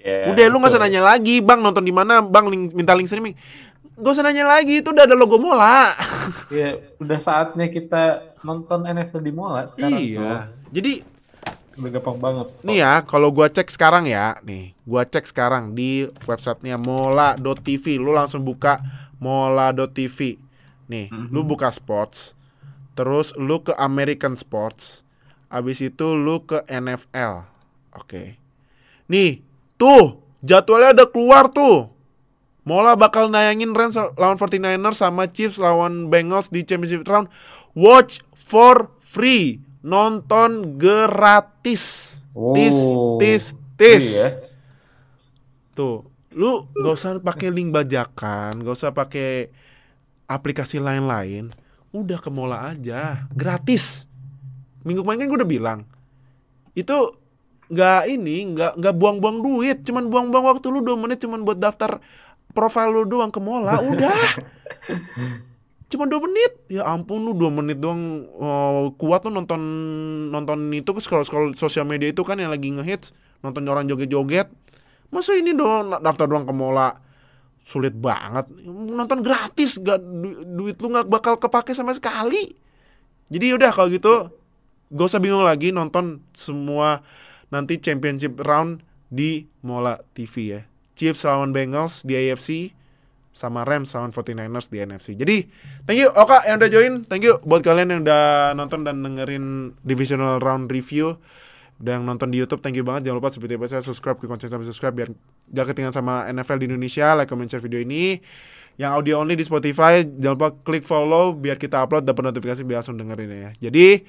[0.00, 2.24] Ya, Udah lu nggak usah nanya lagi, Bang nonton di mana?
[2.24, 3.36] Bang link, minta link streaming.
[4.00, 5.92] Gak usah nanya lagi, itu udah ada logo Mola.
[6.50, 10.50] Ya, udah saatnya kita nonton NFL di Mola sekarang iya.
[10.74, 11.18] Jadi tuh.
[11.78, 12.46] Udah gampang banget.
[12.66, 18.10] nih ya, kalau gua cek sekarang ya, nih, gua cek sekarang di websitenya mola.tv, lu
[18.10, 18.82] langsung buka
[19.22, 20.42] mola.tv.
[20.90, 22.34] Nih, lu buka sports.
[22.98, 25.06] Terus lu ke American Sports.
[25.46, 27.46] Abis itu lu ke NFL.
[27.94, 28.36] Oke.
[29.06, 29.40] Nih,
[29.78, 31.88] tuh jadwalnya udah keluar tuh.
[32.68, 37.32] Mola bakal nayangin Rams lawan 49ers sama Chiefs lawan Bengals di championship round.
[37.72, 39.64] Watch for free.
[39.80, 42.16] Nonton gratis.
[42.30, 44.04] Tis, Oh, tis, tis.
[44.14, 44.28] Iya.
[45.74, 46.06] Tuh,
[46.36, 49.50] lu gak usah pakai link bajakan, gak usah pakai
[50.30, 51.50] aplikasi lain-lain.
[51.90, 54.06] udah ke Mola aja, gratis.
[54.86, 55.80] Minggu kemarin kan gue udah bilang,
[56.78, 57.18] itu
[57.66, 61.98] nggak ini, nggak nggak buang-buang duit, cuman buang-buang waktu lu 2 menit cuman buat daftar
[62.52, 64.20] profile lu doang ke Mola, udah.
[65.90, 69.58] Cuma dua menit, ya ampun lu dua menit doang oh, kuat tuh nonton
[70.30, 73.10] nonton itu scroll scroll sosial media itu kan yang lagi ngehits
[73.42, 74.46] nonton orang joget-joget.
[75.10, 76.94] Masa ini dong daftar doang ke Mola?
[77.66, 78.46] Sulit banget.
[78.70, 82.54] Nonton gratis gak du- duit lu nggak bakal kepake sama sekali.
[83.26, 84.30] Jadi udah kalau gitu
[84.94, 87.02] gak usah bingung lagi nonton semua
[87.50, 90.62] nanti championship round di Mola TV ya
[91.00, 92.76] Chiefs lawan Bengals di AFC
[93.32, 95.48] sama Rams lawan 49ers di NFC jadi
[95.88, 96.92] thank you Oka yang udah join.
[97.08, 101.16] Thank you buat kalian yang udah nonton dan dengerin divisional round review
[101.80, 102.60] yang nonton di YouTube.
[102.60, 103.08] Thank you banget.
[103.08, 105.08] Jangan lupa seperti biasa subscribe ke konten sampai subscribe biar
[105.50, 107.16] gak ketinggalan sama NFL di Indonesia.
[107.16, 108.20] Like comment share video ini.
[108.76, 110.04] Yang audio only di Spotify.
[110.04, 113.50] Jangan lupa klik follow biar kita upload dapat notifikasi biar langsung dengerin ya.
[113.56, 114.04] Jadi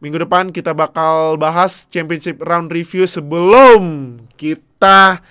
[0.00, 5.24] minggu depan kita bakal bahas championship round review sebelum kita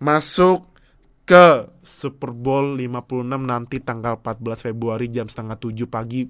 [0.00, 0.66] masuk
[1.28, 6.26] ke Super Bowl 56 nanti tanggal 14 Februari jam setengah 7 pagi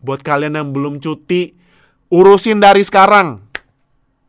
[0.00, 1.52] buat kalian yang belum cuti
[2.08, 3.44] urusin dari sekarang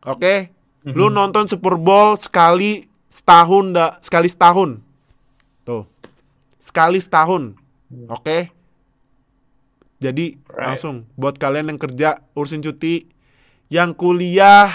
[0.06, 0.54] Oke,
[0.86, 4.78] lu nonton Super Bowl sekali setahun dah, sekali setahun.
[5.66, 5.82] Tuh.
[6.62, 7.58] Sekali setahun.
[8.06, 8.54] Oke.
[9.98, 10.62] Jadi Right.
[10.62, 13.10] langsung buat kalian yang kerja urusin cuti,
[13.66, 14.70] yang kuliah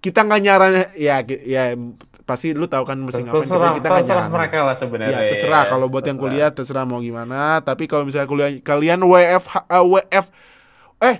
[0.00, 1.76] kita nggak nyaran ya ya
[2.28, 4.36] pasti lu tahu kan mesti ngapain terserah kita nggak terserah nyaranin.
[4.36, 6.28] mereka lah sebenarnya Ya terserah kalau buat yang Terserah.
[6.36, 7.64] kuliah terserah mau gimana.
[7.64, 10.26] Tapi kalau misalnya kuliah kalian WF eh, WF
[11.00, 11.16] eh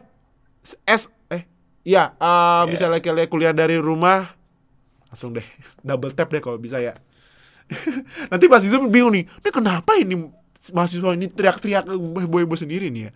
[0.84, 1.42] S eh
[1.82, 4.28] ya eh, misalnya kalian kuliah dari rumah
[5.08, 5.46] langsung deh
[5.80, 6.92] double tap deh kalau bisa ya.
[8.30, 10.16] Nanti pas itu bingung nih, ini kenapa ini
[10.68, 13.10] mahasiswa ini teriak-teriak heboh-heboh sendiri nih ya.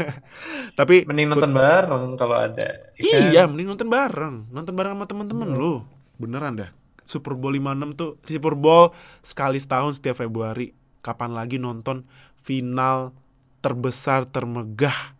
[0.78, 3.20] Tapi mending nonton bareng kalau ada ya kan?
[3.28, 4.34] Iya, mending nonton bareng.
[4.48, 5.84] Nonton bareng sama temen-temen lu.
[6.16, 6.70] Beneran dah.
[7.02, 8.90] Super Bowl 56 tuh Super Bowl
[9.20, 10.70] sekali setahun setiap Februari.
[10.98, 13.10] Kapan lagi nonton final
[13.58, 15.14] terbesar, termegah,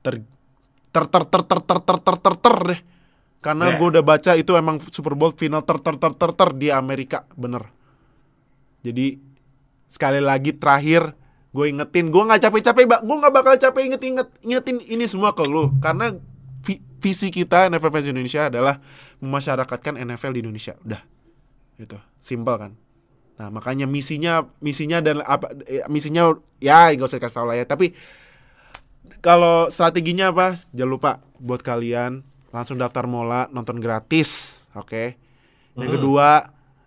[0.00, 0.22] ter
[0.90, 2.80] ter ter ter ter ter ter ter ter, ter deh.
[3.38, 3.76] Karena Ya.
[3.76, 7.22] gue udah baca itu emang Super Bowl final ter ter ter ter ter di Amerika,
[7.32, 7.70] bener.
[8.80, 9.18] Jadi
[9.86, 11.14] sekali lagi terakhir
[11.50, 13.00] gue ingetin, gue nggak capek-capek, Mbak.
[13.02, 16.12] gue nggak bakal capek inget-inget ingetin ini semua ke lu karena
[16.60, 18.76] vi- visi kita NFL Fans Indonesia adalah
[19.18, 20.76] memasyarakatkan NFL di Indonesia.
[20.82, 21.00] Udah.
[21.76, 21.96] Gitu.
[22.18, 22.72] Simpel kan.
[23.36, 27.68] Nah, makanya misinya misinya dan apa eh, misinya ya gak usah kasih tau lah ya,
[27.68, 27.92] tapi
[29.20, 30.56] kalau strateginya apa?
[30.72, 35.18] Jangan lupa buat kalian langsung daftar Mola nonton gratis, oke?
[35.76, 35.96] Yang Hmm.
[36.00, 36.28] kedua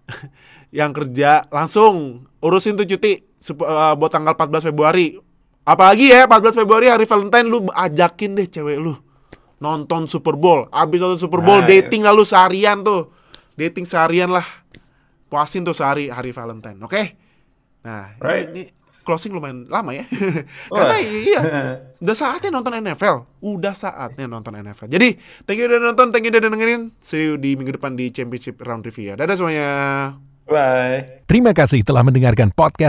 [0.80, 5.14] yang kerja langsung urusin tuh cuti eh, buat tanggal 14 Februari.
[5.62, 8.98] Apalagi ya 14 Februari hari Valentine lu ajakin deh cewek lu
[9.60, 10.66] nonton Super Bowl.
[10.74, 11.70] Abis nonton Super Bowl Nice.
[11.70, 13.14] dating lah lu seharian tuh.
[13.54, 14.46] Dating seharian lah.
[15.30, 17.03] Puasin tuh sehari hari Valentine, oke?
[17.80, 18.47] Nah, ini- Right.
[18.51, 18.63] ini,
[19.05, 20.03] closing lumayan lama ya.
[20.67, 21.41] Karena iya,
[22.03, 23.23] udah saatnya nonton NFL.
[23.39, 24.91] Udah saatnya nonton NFL.
[24.91, 25.15] Jadi,
[25.45, 26.91] thank you udah nonton, thank you udah dengerin.
[26.99, 29.15] See you di minggu depan di Championship Round Review ya.
[29.15, 29.69] Dadah semuanya.
[30.43, 32.88] bye Terima kasih telah mendengarkan podcast